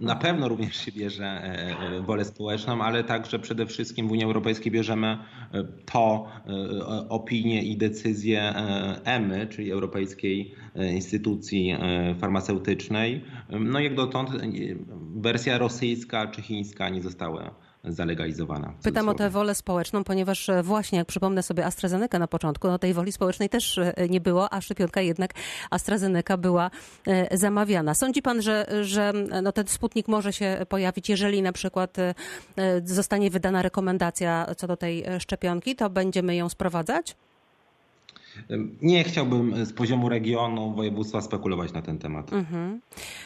na 0.00 0.16
pewno 0.16 0.48
również 0.48 0.76
się 0.76 0.92
bierze 0.92 1.24
e, 1.24 1.76
e, 1.96 2.00
wolę 2.00 2.24
społeczną, 2.24 2.82
ale 2.82 3.04
także 3.04 3.38
przede 3.38 3.66
wszystkim 3.66 4.08
w 4.08 4.12
Unii 4.12 4.24
Europejskiej 4.24 4.72
bierzemy 4.72 5.06
e, 5.06 5.64
po 5.92 6.28
e, 6.46 7.08
opinię 7.08 7.62
i 7.62 7.76
decyzję 7.76 8.42
e, 8.42 9.00
EMY, 9.04 9.46
czyli 9.46 9.72
Europejskiej 9.72 10.54
Instytucji 10.92 11.76
Farmaceutycznej. 12.20 13.24
No 13.60 13.80
jak 13.80 13.94
dotąd 13.94 14.30
wersja 15.16 15.58
rosyjska 15.58 16.26
czy 16.26 16.42
chińska 16.42 16.88
nie 16.88 17.02
zostały 17.02 17.50
zalegalizowane. 17.84 18.72
w 18.80 18.82
Pytam 18.82 19.08
o 19.08 19.14
tę 19.14 19.30
wolę 19.30 19.54
społeczną, 19.54 20.04
ponieważ 20.04 20.48
e, 20.48 20.62
właśnie, 20.62 20.98
jak 20.98 21.06
przypomnę 21.06 21.42
sobie 21.42 21.66
AstraZeneca 21.66 22.18
na 22.18 22.26
początku, 22.26 22.68
no 22.68 22.78
tej 22.78 22.94
woli 22.94 23.12
społecznej 23.12 23.48
też 23.48 23.78
e, 23.78 23.94
nie 24.08 24.20
było, 24.20 24.52
a 24.52 24.60
szczepionka 24.60 25.00
jednak 25.00 25.34
AstraZeneca 25.70 26.36
była 26.36 26.70
e, 27.06 27.38
zamawiana. 27.38 27.94
Sądzi 27.94 28.22
pan, 28.22 28.42
że, 28.42 28.66
że 28.82 29.12
no, 29.42 29.52
ten 29.52 29.66
Sputnik 29.66 30.08
może 30.08 30.32
się 30.32 30.66
pojawić, 30.68 31.08
jeżeli 31.08 31.42
na 31.42 31.52
przykład 31.52 31.96
zostanie 32.84 33.30
wydana 33.30 33.62
rekomendacja 33.62 34.46
co 34.56 34.66
do 34.66 34.76
tej 34.76 35.04
szczepionki, 35.18 35.76
to 35.76 35.90
będziemy 35.90 36.36
ją 36.36 36.48
sprowadzać? 36.48 37.16
Nie 38.82 39.04
chciałbym 39.04 39.64
z 39.66 39.72
poziomu 39.72 40.08
regionu, 40.08 40.74
województwa 40.74 41.20
spekulować 41.20 41.72
na 41.72 41.82
ten 41.82 41.98
temat. 41.98 42.32
Mhm. 42.32 42.80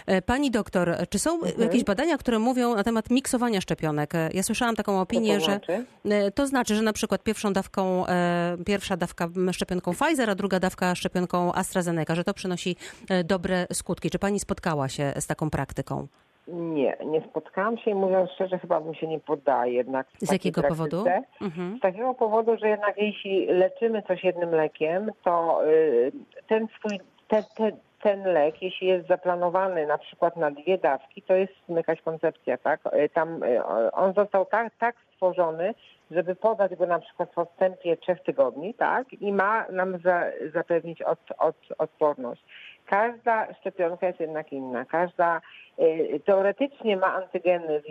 E, 0.07 0.23
Pani 0.23 0.51
doktor, 0.51 0.97
czy 1.11 1.19
są 1.19 1.35
Mhm. 1.35 1.61
jakieś 1.61 1.85
badania, 1.85 2.19
które 2.19 2.39
mówią 2.39 2.75
na 2.75 2.85
temat 2.85 3.11
miksowania 3.11 3.61
szczepionek? 3.61 4.15
E, 4.15 4.31
Ja 4.35 4.43
słyszałam 4.43 4.77
taką 4.77 5.01
opinię, 5.01 5.35
to 5.35 5.41
że 5.41 5.45
znaczy? 5.47 5.85
e, 6.05 6.31
to 6.31 6.47
znaczy, 6.47 6.75
że 6.77 6.83
na 6.83 6.93
przykład 6.93 7.23
pierwszą 7.23 7.53
dawką, 7.53 8.07
e, 8.07 8.57
pierwsza 8.67 8.97
dawka 8.97 9.29
szczepionką 9.53 9.93
Pfizer, 9.95 10.31
a 10.31 10.35
druga 10.35 10.61
dawka 10.61 10.95
szczepionką 10.95 11.53
AstraZeneca, 11.55 12.15
że 12.15 12.25
to 12.25 12.35
przynosi 12.35 12.77
e, 13.09 13.25
dobre 13.25 13.67
skutki. 13.73 14.11
Czy 14.11 14.19
pani 14.19 14.41
spotkała 14.41 14.89
się 14.89 15.13
z 15.21 15.27
taką 15.27 15.51
praktyką? 15.51 16.07
Nie, 16.49 16.97
nie 17.07 17.21
spotkałam 17.21 17.79
się 17.79 17.91
i 17.91 17.95
mówiąc 17.95 18.31
szczerze, 18.31 18.59
chyba 18.59 18.81
bym 18.81 18.95
się 18.95 19.07
nie 19.07 19.21
poddaje 19.21 19.73
jednak. 19.73 20.07
Z 20.19 20.33
jakiego 20.33 20.63
powodu? 20.63 21.05
Mhm. 21.41 21.79
Z 21.79 21.81
takiego 21.81 22.15
powodu, 22.15 22.57
że 22.57 22.69
jednak 22.69 22.97
jeśli 22.97 23.47
leczymy 23.47 24.03
coś 24.03 24.25
jednym 24.25 24.51
lekiem, 24.51 25.11
to 25.25 25.61
y, 25.69 26.13
ten 26.49 26.69
swój, 26.79 27.01
te, 27.29 27.43
te, 27.57 27.73
ten 28.03 28.25
lek, 28.25 28.63
jeśli 28.63 28.87
jest 28.87 29.09
zaplanowany 29.09 29.87
na 29.87 29.99
przykład 29.99 30.37
na 30.37 30.51
dwie 30.51 30.79
dawki, 30.79 31.23
to 31.23 31.35
jest 31.35 31.53
jakaś 31.69 32.01
koncepcja, 32.01 32.59
tak? 32.59 32.81
Y, 32.87 33.09
tam 33.09 33.43
y, 33.43 33.65
on 33.93 34.15
został 34.15 34.47
tak, 34.47 34.73
tak 34.79 34.97
stworzony, 35.15 35.75
żeby 36.11 36.35
podać 36.35 36.77
go 36.77 36.87
na 36.87 36.99
przykład 36.99 37.33
w 37.35 37.39
odstępie 37.39 37.97
trzech 37.97 38.23
tygodni, 38.23 38.75
tak? 38.75 39.13
I 39.13 39.33
ma 39.33 39.67
nam 39.69 39.99
za, 39.99 40.23
zapewnić 40.55 41.03
od, 41.03 41.19
od, 41.39 41.57
odporność. 41.79 42.45
Każda 42.95 43.55
szczepionka 43.55 44.07
jest 44.07 44.21
jednak 44.21 44.53
inna. 44.53 44.85
Każda 44.85 45.41
y, 45.79 46.21
teoretycznie 46.25 46.97
ma 46.97 47.15
antygeny 47.15 47.83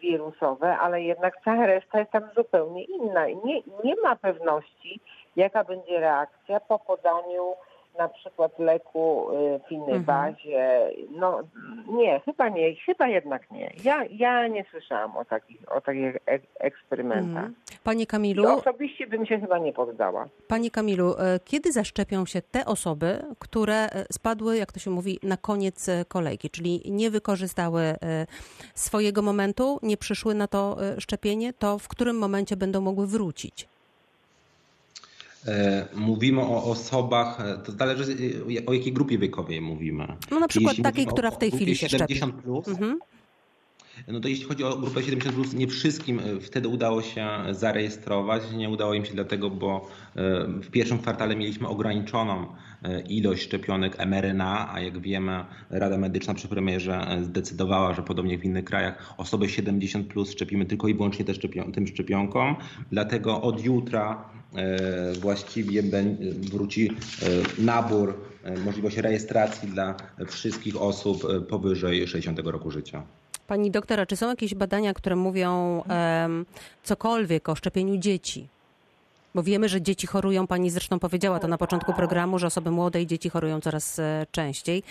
wirusowe, 0.00 0.78
ale 0.78 1.02
jednak 1.02 1.34
cała 1.44 1.66
reszta 1.66 1.98
jest 1.98 2.10
tam 2.10 2.22
zupełnie 2.36 2.84
inna. 2.84 3.26
Nie, 3.26 3.62
nie 3.84 3.96
ma 4.02 4.16
pewności, 4.16 5.00
jaka 5.36 5.64
będzie 5.64 6.00
reakcja 6.00 6.60
po 6.60 6.78
podaniu 6.78 7.54
na 7.98 8.08
przykład 8.08 8.58
leku 8.58 9.26
y, 9.30 9.60
w 9.68 9.72
innej 9.72 9.96
mhm. 9.96 10.04
bazie. 10.04 10.90
No 11.10 11.40
nie, 11.88 12.20
chyba 12.20 12.48
nie, 12.48 12.74
chyba 12.74 13.08
jednak 13.08 13.50
nie. 13.50 13.72
Ja, 13.84 14.04
ja 14.10 14.48
nie 14.48 14.64
słyszałam 14.70 15.16
o 15.16 15.24
takich, 15.24 15.72
o 15.72 15.80
takich 15.80 16.16
eksperymentach. 16.58 17.44
Mhm. 17.44 17.54
Panie 17.84 18.06
Kamilu. 18.06 18.48
Osobiście 18.48 19.06
bym 19.06 19.26
się 19.26 19.40
chyba 19.40 19.58
nie 19.58 19.72
poddała. 19.72 20.28
Panie 20.48 20.70
Kamilu, 20.70 21.14
e, 21.18 21.40
kiedy 21.44 21.72
zaszczepią 21.72 22.26
się 22.26 22.42
te 22.42 22.64
osoby, 22.64 23.18
które 23.38 23.74
e, 23.74 24.04
spadły, 24.12 24.56
jak 24.56 24.72
to 24.72 24.80
się 24.80 24.90
mówi, 24.90 25.18
na 25.22 25.36
koniec 25.36 25.88
e, 25.88 26.04
kolejki, 26.04 26.50
czyli 26.50 26.82
nie 26.90 27.10
wykorzystały 27.10 27.82
swojego 28.74 29.22
momentu, 29.22 29.78
nie 29.82 29.96
przyszły 29.96 30.34
na 30.34 30.48
to 30.48 30.76
szczepienie, 30.98 31.52
to 31.52 31.78
w 31.78 31.88
którym 31.88 32.18
momencie 32.18 32.56
będą 32.56 32.80
mogły 32.80 33.06
wrócić? 33.06 33.68
E, 35.46 35.88
mówimy 35.94 36.40
o 36.40 36.64
osobach, 36.64 37.40
e, 37.40 37.58
to 37.58 37.72
zależy 37.72 38.16
e, 38.62 38.66
o 38.66 38.72
jakiej 38.72 38.92
grupie 38.92 39.18
wiekowej 39.18 39.60
mówimy. 39.60 40.06
No 40.30 40.40
na 40.40 40.48
przykład 40.48 40.76
takiej, 40.82 41.06
która 41.06 41.30
w 41.30 41.38
tej 41.38 41.50
chwili 41.50 41.76
się 41.76 41.88
70 41.88 42.34
plus, 42.34 42.68
mhm. 42.68 42.98
No 44.08 44.20
to 44.20 44.28
jeśli 44.28 44.44
chodzi 44.44 44.64
o 44.64 44.76
grupę 44.76 45.02
70, 45.02 45.34
plus, 45.34 45.54
nie 45.54 45.66
wszystkim 45.66 46.20
wtedy 46.40 46.68
udało 46.68 47.02
się 47.02 47.28
zarejestrować. 47.50 48.42
Nie 48.56 48.70
udało 48.70 48.94
im 48.94 49.04
się 49.04 49.14
dlatego, 49.14 49.50
bo 49.50 49.88
w 50.62 50.70
pierwszym 50.70 50.98
kwartale 50.98 51.36
mieliśmy 51.36 51.68
ograniczoną 51.68 52.46
ilość 53.08 53.42
szczepionek 53.42 53.98
mRNA, 54.06 54.72
a 54.72 54.80
jak 54.80 54.98
wiemy, 54.98 55.44
Rada 55.70 55.98
Medyczna 55.98 56.34
przy 56.34 56.48
premierze 56.48 57.18
zdecydowała, 57.22 57.94
że 57.94 58.02
podobnie 58.02 58.32
jak 58.32 58.40
w 58.40 58.44
innych 58.44 58.64
krajach 58.64 59.14
osoby 59.16 59.48
70 59.48 60.06
plus 60.06 60.30
szczepimy 60.30 60.66
tylko 60.66 60.88
i 60.88 60.94
wyłącznie 60.94 61.24
tym 61.74 61.86
szczepionką. 61.86 62.54
Dlatego 62.90 63.42
od 63.42 63.64
jutra 63.64 64.24
E, 64.56 65.12
właściwie 65.12 65.82
wróci 66.50 66.90
e, 66.90 67.62
nabór, 67.62 68.14
e, 68.44 68.58
możliwość 68.58 68.96
rejestracji 68.96 69.68
dla 69.68 69.94
wszystkich 70.26 70.82
osób 70.82 71.46
powyżej 71.48 72.08
60 72.08 72.38
roku 72.38 72.70
życia. 72.70 73.02
Pani 73.46 73.70
doktora, 73.70 74.06
czy 74.06 74.16
są 74.16 74.28
jakieś 74.28 74.54
badania, 74.54 74.94
które 74.94 75.16
mówią 75.16 75.82
um, 76.22 76.46
cokolwiek 76.82 77.48
o 77.48 77.54
szczepieniu 77.54 77.96
dzieci? 77.96 78.48
Bo 79.34 79.42
wiemy, 79.42 79.68
że 79.68 79.82
dzieci 79.82 80.06
chorują, 80.06 80.46
pani 80.46 80.70
zresztą 80.70 80.98
powiedziała 80.98 81.38
to 81.38 81.48
na 81.48 81.58
początku 81.58 81.92
programu, 81.92 82.38
że 82.38 82.46
osoby 82.46 82.70
młode 82.70 83.02
i 83.02 83.06
dzieci 83.06 83.28
chorują 83.30 83.60
coraz 83.60 84.00
częściej. 84.30 84.82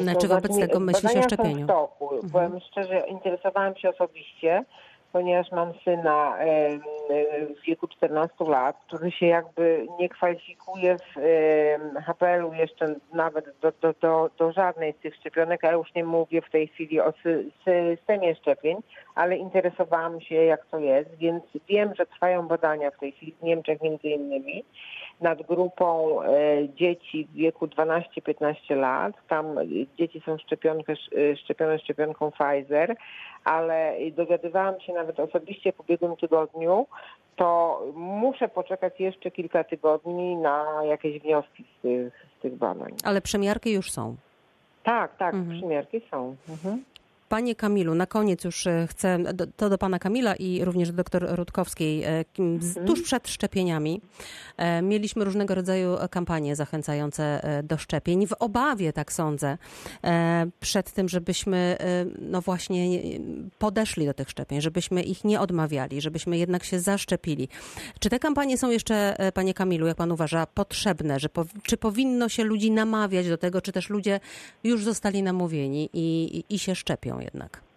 Mm, 0.00 0.16
czy 0.16 0.28
wobec 0.28 0.58
tego 0.58 0.80
myśli 0.80 1.08
się 1.08 1.20
o 1.20 1.22
szczepieniu? 1.22 1.66
Toku. 1.66 2.14
Mhm. 2.14 2.32
Powiem 2.32 2.60
szczerze, 2.70 3.04
interesowałam 3.08 3.76
się 3.76 3.90
osobiście 3.90 4.64
ponieważ 5.12 5.52
mam 5.52 5.72
syna 5.84 6.36
w 7.56 7.66
wieku 7.66 7.88
14 7.88 8.44
lat, 8.44 8.76
który 8.86 9.10
się 9.10 9.26
jakby 9.26 9.86
nie 10.00 10.08
kwalifikuje 10.08 10.96
w 10.98 11.20
HPL-u 12.06 12.52
jeszcze 12.52 12.94
nawet 13.14 13.44
do, 13.60 13.72
do, 13.80 13.94
do, 14.00 14.30
do 14.38 14.52
żadnej 14.52 14.92
z 14.92 14.96
tych 14.96 15.14
szczepionek, 15.16 15.64
a 15.64 15.72
już 15.72 15.94
nie 15.94 16.04
mówię 16.04 16.42
w 16.42 16.50
tej 16.50 16.68
chwili 16.68 17.00
o 17.00 17.12
systemie 17.64 18.34
szczepień, 18.34 18.76
ale 19.14 19.36
interesowałam 19.36 20.20
się 20.20 20.34
jak 20.34 20.66
to 20.66 20.78
jest, 20.78 21.16
więc 21.16 21.44
wiem, 21.68 21.94
że 21.94 22.06
trwają 22.06 22.48
badania 22.48 22.90
w 22.90 22.98
tej 22.98 23.12
chwili 23.12 23.34
w 23.40 23.42
Niemczech 23.42 23.82
między 23.82 24.08
innymi 24.08 24.64
nad 25.20 25.42
grupą 25.42 26.22
e, 26.22 26.28
dzieci 26.68 27.28
w 27.32 27.34
wieku 27.34 27.66
12-15 27.66 28.76
lat. 28.76 29.14
Tam 29.28 29.46
dzieci 29.98 30.22
są 30.26 30.38
szczepionkę, 30.38 30.94
szczepione 31.44 31.78
szczepionką 31.78 32.30
Pfizer, 32.30 32.96
ale 33.44 33.94
dowiadywałam 34.16 34.80
się 34.80 34.92
nawet 34.92 35.20
osobiście 35.20 35.72
po 35.72 35.82
ubiegłym 35.82 36.16
tygodniu, 36.16 36.86
to 37.36 37.80
muszę 37.94 38.48
poczekać 38.48 39.00
jeszcze 39.00 39.30
kilka 39.30 39.64
tygodni 39.64 40.36
na 40.36 40.64
jakieś 40.84 41.22
wnioski 41.22 41.64
z 41.78 41.82
tych, 41.82 42.12
z 42.38 42.42
tych 42.42 42.56
badań. 42.56 42.92
Ale 43.04 43.20
przemiarki 43.20 43.72
już 43.72 43.90
są. 43.90 44.16
Tak, 44.84 45.16
tak, 45.16 45.34
mhm. 45.34 45.58
przymiarki 45.58 46.00
są. 46.10 46.36
Mhm. 46.48 46.84
Panie 47.28 47.54
Kamilu, 47.54 47.94
na 47.94 48.06
koniec 48.06 48.44
już 48.44 48.66
e, 48.66 48.86
chcę, 48.90 49.18
to 49.56 49.70
do 49.70 49.78
pana 49.78 49.98
Kamila 49.98 50.34
i 50.34 50.64
również 50.64 50.90
do 50.90 50.96
doktor 50.96 51.26
Rutkowskiej, 51.28 52.02
e, 52.02 52.24
mhm. 52.38 52.86
tuż 52.86 53.02
przed 53.02 53.28
szczepieniami 53.28 54.00
e, 54.56 54.82
mieliśmy 54.82 55.24
różnego 55.24 55.54
rodzaju 55.54 55.96
kampanie 56.10 56.56
zachęcające 56.56 57.40
do 57.64 57.78
szczepień, 57.78 58.26
w 58.26 58.32
obawie, 58.32 58.92
tak 58.92 59.12
sądzę, 59.12 59.58
przed 60.60 60.92
tym, 60.92 61.08
żebyśmy 61.08 61.76
no 62.18 62.40
właśnie 62.40 63.00
podeszli 63.58 64.06
do 64.06 64.14
tych 64.14 64.30
szczepień, 64.30 64.60
żebyśmy 64.60 65.02
ich 65.02 65.24
nie 65.24 65.40
odmawiali, 65.40 66.00
żebyśmy 66.00 66.38
jednak 66.38 66.64
się 66.64 66.80
zaszczepili. 66.80 67.48
Czy 68.00 68.10
te 68.10 68.18
kampanie 68.18 68.58
są 68.58 68.70
jeszcze, 68.70 69.16
panie 69.34 69.54
Kamilu, 69.54 69.86
jak 69.86 69.96
pan 69.96 70.12
uważa, 70.12 70.46
potrzebne? 70.46 71.20
Że 71.20 71.28
po, 71.28 71.44
czy 71.62 71.76
powinno 71.76 72.28
się 72.28 72.44
ludzi 72.44 72.70
namawiać 72.70 73.28
do 73.28 73.38
tego, 73.38 73.60
czy 73.60 73.72
też 73.72 73.90
ludzie 73.90 74.20
już 74.64 74.84
zostali 74.84 75.22
namówieni 75.22 75.90
i, 75.92 76.44
i 76.48 76.58
się 76.58 76.74
szczepią? 76.74 77.17
Jednak. 77.20 77.68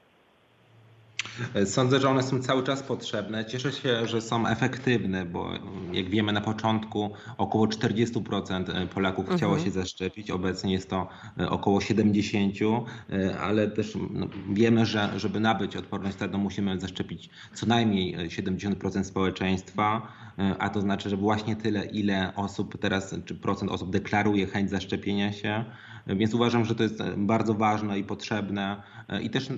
Sądzę, 1.65 1.99
że 1.99 2.09
one 2.09 2.23
są 2.23 2.39
cały 2.39 2.63
czas 2.63 2.83
potrzebne. 2.83 3.45
Cieszę 3.45 3.71
się, 3.71 4.07
że 4.07 4.21
są 4.21 4.47
efektywne, 4.47 5.25
bo 5.25 5.49
jak 5.91 6.09
wiemy 6.09 6.31
na 6.33 6.41
początku 6.41 7.11
około 7.37 7.67
40% 7.67 8.87
Polaków 8.87 9.19
mhm. 9.19 9.37
chciało 9.37 9.59
się 9.59 9.71
zaszczepić, 9.71 10.31
obecnie 10.31 10.73
jest 10.73 10.89
to 10.89 11.07
e, 11.39 11.49
około 11.49 11.79
70%, 11.79 12.83
e, 13.09 13.39
ale 13.39 13.67
też 13.67 13.97
no, 14.11 14.27
wiemy, 14.53 14.85
że 14.85 15.09
żeby 15.15 15.39
nabyć 15.39 15.75
odporność 15.75 16.15
sterną 16.15 16.37
musimy 16.37 16.79
zaszczepić 16.79 17.29
co 17.53 17.65
najmniej 17.65 18.17
70% 18.29 19.03
społeczeństwa, 19.03 20.07
e, 20.39 20.55
a 20.59 20.69
to 20.69 20.81
znaczy, 20.81 21.09
że 21.09 21.17
właśnie 21.17 21.55
tyle, 21.55 21.85
ile 21.85 22.33
osób 22.35 22.77
teraz, 22.81 23.15
czy 23.25 23.35
procent 23.35 23.71
osób 23.71 23.91
deklaruje 23.91 24.47
chęć 24.47 24.69
zaszczepienia 24.69 25.33
się, 25.33 25.65
więc 26.07 26.33
uważam, 26.33 26.65
że 26.65 26.75
to 26.75 26.83
jest 26.83 27.03
bardzo 27.17 27.53
ważne 27.53 27.99
i 27.99 28.03
potrzebne 28.03 28.83
i 29.21 29.29
też 29.29 29.49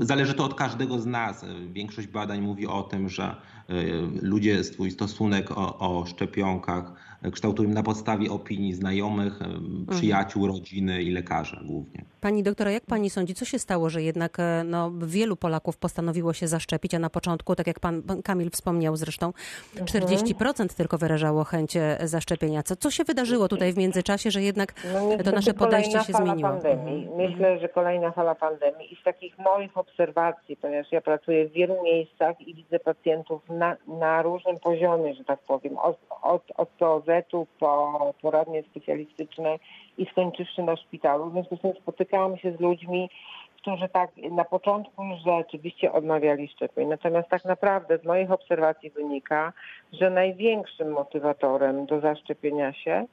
zależy 0.00 0.34
to 0.34 0.44
od 0.44 0.54
każdego 0.54 0.98
z 0.98 1.06
nas. 1.06 1.44
Większość 1.72 2.08
badań 2.08 2.40
mówi 2.40 2.66
o 2.66 2.82
tym, 2.82 3.08
że 3.08 3.24
e, 3.24 3.36
ludzie 4.22 4.64
swój 4.64 4.90
stosunek 4.90 5.50
o, 5.50 5.78
o 5.78 6.06
szczepionkach 6.06 6.92
kształtują 7.32 7.68
na 7.68 7.82
podstawie 7.82 8.30
opinii 8.30 8.72
znajomych, 8.72 9.42
e, 9.42 9.46
przyjaciół, 9.90 10.46
rodziny 10.46 11.02
i 11.02 11.10
lekarzy 11.10 11.60
głównie. 11.64 12.04
Pani 12.20 12.42
doktora, 12.42 12.70
jak 12.70 12.86
pani 12.86 13.10
sądzi, 13.10 13.34
co 13.34 13.44
się 13.44 13.58
stało, 13.58 13.90
że 13.90 14.02
jednak 14.02 14.40
e, 14.40 14.64
no, 14.64 14.92
wielu 15.02 15.36
Polaków 15.36 15.76
postanowiło 15.76 16.32
się 16.32 16.48
zaszczepić, 16.48 16.94
a 16.94 16.98
na 16.98 17.10
początku, 17.10 17.56
tak 17.56 17.66
jak 17.66 17.80
pan, 17.80 18.02
pan 18.02 18.22
Kamil 18.22 18.50
wspomniał 18.50 18.96
zresztą, 18.96 19.32
40% 19.76 20.76
tylko 20.76 20.98
wyrażało 20.98 21.44
chęć 21.44 21.78
zaszczepienia. 22.04 22.62
Co, 22.62 22.76
co 22.76 22.90
się 22.90 23.04
wydarzyło 23.04 23.48
tutaj 23.48 23.72
w 23.72 23.76
międzyczasie, 23.76 24.30
że 24.30 24.42
jednak 24.42 24.74
no, 24.94 25.24
to 25.24 25.30
nasze 25.30 25.54
podejście 25.54 26.00
się 26.00 26.12
zmieniło? 26.12 26.50
Pandemii. 26.50 27.06
Mhm. 27.06 27.30
Myślę, 27.30 27.58
że 27.58 27.68
kolejna 27.68 28.12
fala 28.12 28.34
pandemii 28.34 28.92
i 28.92 28.96
z 28.96 29.04
takich 29.04 29.38
moich 29.38 29.76
obserwacji, 29.76 30.56
ponieważ 30.56 30.92
ja 30.92 31.00
pracuję 31.00 31.48
w 31.48 31.52
wielu 31.52 31.82
miejscach 31.82 32.40
i 32.40 32.54
widzę 32.54 32.78
pacjentów 32.78 33.42
na, 33.48 33.76
na 33.86 34.22
różnym 34.22 34.56
poziomie, 34.58 35.14
że 35.14 35.24
tak 35.24 35.38
powiem, 35.40 35.78
od, 35.78 35.98
od, 36.22 36.42
od 36.56 36.68
POZ-u 37.06 37.46
po 37.58 38.14
poradnie 38.22 38.62
specjalistyczne 38.62 39.58
i 39.98 40.06
skończywszy 40.06 40.62
na 40.62 40.76
szpitalu. 40.76 41.30
W 41.30 41.32
związku 41.32 41.56
z 41.56 41.60
tym 41.60 41.72
spotykałam 41.82 42.38
się 42.38 42.52
z 42.56 42.60
ludźmi, 42.60 43.10
którzy 43.56 43.88
tak 43.88 44.10
na 44.30 44.44
początku 44.44 45.04
już 45.04 45.20
rzeczywiście 45.24 45.92
odmawiali 45.92 46.48
szczepień. 46.48 46.88
Natomiast 46.88 47.28
tak 47.28 47.44
naprawdę 47.44 47.98
z 47.98 48.04
moich 48.04 48.30
obserwacji 48.30 48.90
wynika, 48.90 49.52
że 49.92 50.10
największym 50.10 50.92
motywatorem 50.92 51.86
do 51.86 52.00
zaszczepienia 52.00 52.72
się 52.72 53.06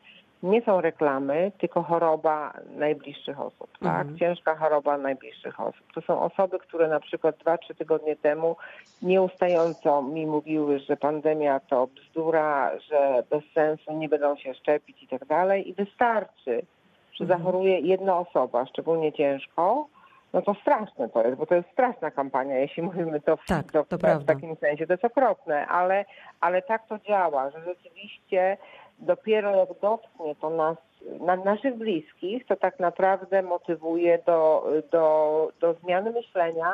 nie 0.43 0.62
są 0.62 0.82
reklamy, 0.82 1.51
tylko 1.58 1.84
choroba 1.84 2.53
najbliższych 2.75 3.39
osób, 3.39 3.67
tak? 3.79 4.01
Mhm. 4.01 4.17
Ciężka 4.17 4.56
choroba 4.56 4.97
najbliższych 4.97 5.59
osób. 5.59 5.93
To 5.95 6.01
są 6.01 6.22
osoby, 6.22 6.59
które 6.59 6.88
na 6.88 6.99
przykład 6.99 7.38
dwa, 7.38 7.57
trzy 7.57 7.76
tygodnie 7.76 8.15
temu 8.15 8.55
nieustająco 9.01 10.01
mi 10.01 10.26
mówiły, 10.26 10.80
że 10.80 10.97
pandemia 10.97 11.59
to 11.59 11.88
bzdura, 11.88 12.72
że 12.80 13.24
bez 13.30 13.43
sensu 13.53 13.93
nie 13.93 14.09
będą 14.09 14.36
się 14.36 14.53
szczepić 14.53 15.03
i 15.03 15.07
tak 15.07 15.26
dalej. 15.26 15.70
I 15.70 15.74
wystarczy, 15.74 16.65
że 17.13 17.24
mhm. 17.24 17.39
zachoruje 17.39 17.80
jedna 17.80 18.18
osoba, 18.20 18.65
szczególnie 18.65 19.13
ciężko, 19.13 19.88
no 20.34 20.41
to 20.41 20.53
straszne 20.53 21.09
to 21.09 21.24
jest, 21.24 21.38
bo 21.38 21.45
to 21.45 21.55
jest 21.55 21.70
straszna 21.72 22.11
kampania, 22.11 22.59
jeśli 22.59 22.84
mówimy 22.84 23.22
to 23.22 23.38
w, 23.38 23.45
Tak, 23.47 23.72
to, 23.72 23.84
to 23.84 23.97
w 23.97 24.26
takim 24.26 24.55
sensie. 24.55 24.88
To 24.88 24.93
jest 24.93 25.05
okropne, 25.05 25.68
ale, 25.68 26.05
ale 26.41 26.61
tak 26.61 26.88
to 26.88 26.99
działa, 26.99 27.49
że 27.49 27.61
rzeczywiście 27.65 28.57
dopiero 29.04 29.56
jak 29.56 29.70
dotknie 29.82 30.36
to 30.36 30.49
nas, 30.49 30.78
na, 31.20 31.36
naszych 31.36 31.78
bliskich, 31.78 32.45
to 32.45 32.56
tak 32.56 32.80
naprawdę 32.80 33.41
motywuje 33.41 34.20
do, 34.26 34.68
do, 34.91 35.47
do 35.60 35.74
zmiany 35.74 36.12
myślenia 36.12 36.74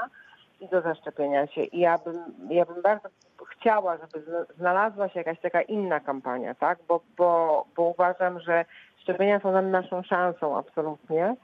i 0.62 0.68
do 0.68 0.82
zaszczepienia 0.82 1.48
się. 1.48 1.64
I 1.64 1.80
ja 1.80 1.98
bym, 1.98 2.24
ja 2.50 2.66
bym 2.66 2.82
bardzo 2.82 3.10
chciała, 3.52 3.98
żeby 3.98 4.26
zna- 4.26 4.46
znalazła 4.58 5.10
się 5.10 5.20
jakaś 5.20 5.40
taka 5.40 5.62
inna 5.62 6.00
kampania, 6.00 6.56
tak? 6.56 6.80
Bo, 6.88 7.02
bo, 7.18 7.66
bo 7.76 7.84
uważam, 7.84 8.40
że 8.40 8.66
szczepienia 8.98 9.40
są 9.40 9.52
nam 9.52 9.72
naszą 9.72 10.04
szansą 10.04 10.58
absolutnie. 10.58 11.36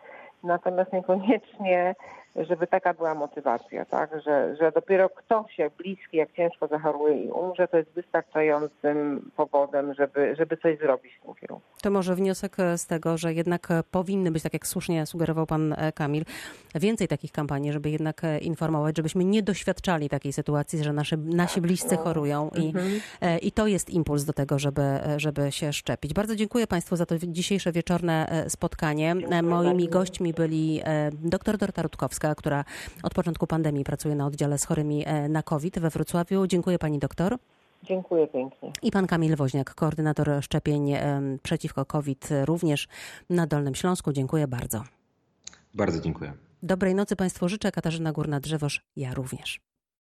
Natomiast 0.44 0.94
niekoniecznie, 0.94 1.96
żeby 2.36 2.68
taka 2.68 2.94
była 2.94 3.16
motywacja, 3.16 3.86
tak? 3.86 4.10
Że, 4.26 4.56
że 4.56 4.72
dopiero 4.72 5.10
ktoś 5.10 5.58
jak 5.58 5.74
bliski, 5.74 6.18
jak 6.18 6.32
ciężko 6.32 6.68
zachoruje 6.68 7.24
i 7.24 7.32
umrze, 7.32 7.68
to 7.68 7.78
jest 7.78 7.90
wystarczającym 7.90 9.32
powodem, 9.36 9.94
żeby, 9.94 10.36
żeby 10.38 10.58
coś 10.58 10.80
zrobić 10.80 11.14
w 11.22 11.26
tym 11.26 11.36
kierunku. 11.36 11.66
To 11.82 11.92
może 11.92 12.16
wniosek 12.16 12.58
z 12.78 12.88
tego, 12.88 13.18
że 13.18 13.34
jednak 13.34 13.68
powinny 13.92 14.32
być, 14.32 14.44
tak 14.44 14.54
jak 14.54 14.68
słusznie 14.68 15.06
sugerował 15.06 15.46
pan 15.46 15.74
e, 15.74 15.92
Kamil, 15.92 16.24
więcej 16.76 17.08
takich 17.08 17.32
kampanii, 17.32 17.74
żeby 17.74 17.90
jednak 17.90 18.24
e, 18.24 18.38
informować, 18.38 18.98
żebyśmy 18.98 19.26
nie 19.26 19.44
doświadczali 19.44 20.10
takiej 20.10 20.34
sytuacji, 20.34 20.84
że 20.84 20.94
nasze, 20.94 21.18
nasi 21.18 21.62
bliscy 21.62 21.98
chorują 21.98 22.50
i, 22.58 22.74
e, 23.22 23.38
i 23.38 23.52
to 23.52 23.68
jest 23.68 23.90
impuls 23.90 24.24
do 24.24 24.34
tego, 24.34 24.60
żeby, 24.60 25.00
żeby 25.18 25.52
się 25.52 25.74
szczepić. 25.74 26.14
Bardzo 26.14 26.36
dziękuję 26.36 26.68
Państwu 26.68 26.96
za 26.96 27.06
to 27.06 27.16
dzisiejsze 27.18 27.72
wieczorne 27.72 28.46
spotkanie. 28.48 29.16
E, 29.32 29.42
Moimi 29.42 29.84
bardzo. 29.84 30.00
gośćmi 30.00 30.34
byli 30.34 30.82
dr 31.12 31.58
Dorota 31.58 31.82
Rutkowska, 31.82 32.25
która 32.34 32.66
od 33.04 33.14
początku 33.14 33.48
pandemii 33.48 33.84
pracuje 33.84 34.16
na 34.16 34.26
oddziale 34.26 34.58
z 34.58 34.66
chorymi 34.66 35.04
e, 35.06 35.30
na 35.30 35.44
COVID 35.44 35.80
we 35.80 35.90
Wrocławiu. 35.90 36.48
Dziękuję 36.48 36.80
Pani 36.80 37.00
doktor. 37.00 37.38
Dziękuję 37.84 38.28
pięknie. 38.28 38.72
I 38.82 38.92
pan 38.92 39.08
Kamil 39.08 39.36
Woźniak, 39.36 39.76
koordynator 39.76 40.30
szczepień 40.42 40.92
em, 40.92 41.40
przeciwko 41.44 41.86
COVID 41.86 42.30
również 42.46 42.88
na 43.30 43.48
Dolnym 43.48 43.76
Śląsku. 43.76 44.14
Dziękuję 44.14 44.48
bardzo. 44.48 44.84
Bardzo 45.74 46.02
dziękuję. 46.02 46.34
Dobrej 46.64 46.96
nocy 46.96 47.16
Państwu 47.16 47.50
życzę. 47.50 47.72
Katarzyna 47.72 48.12
Górna-Drzewosz, 48.14 48.82
ja 48.96 49.14
również. 49.14 49.60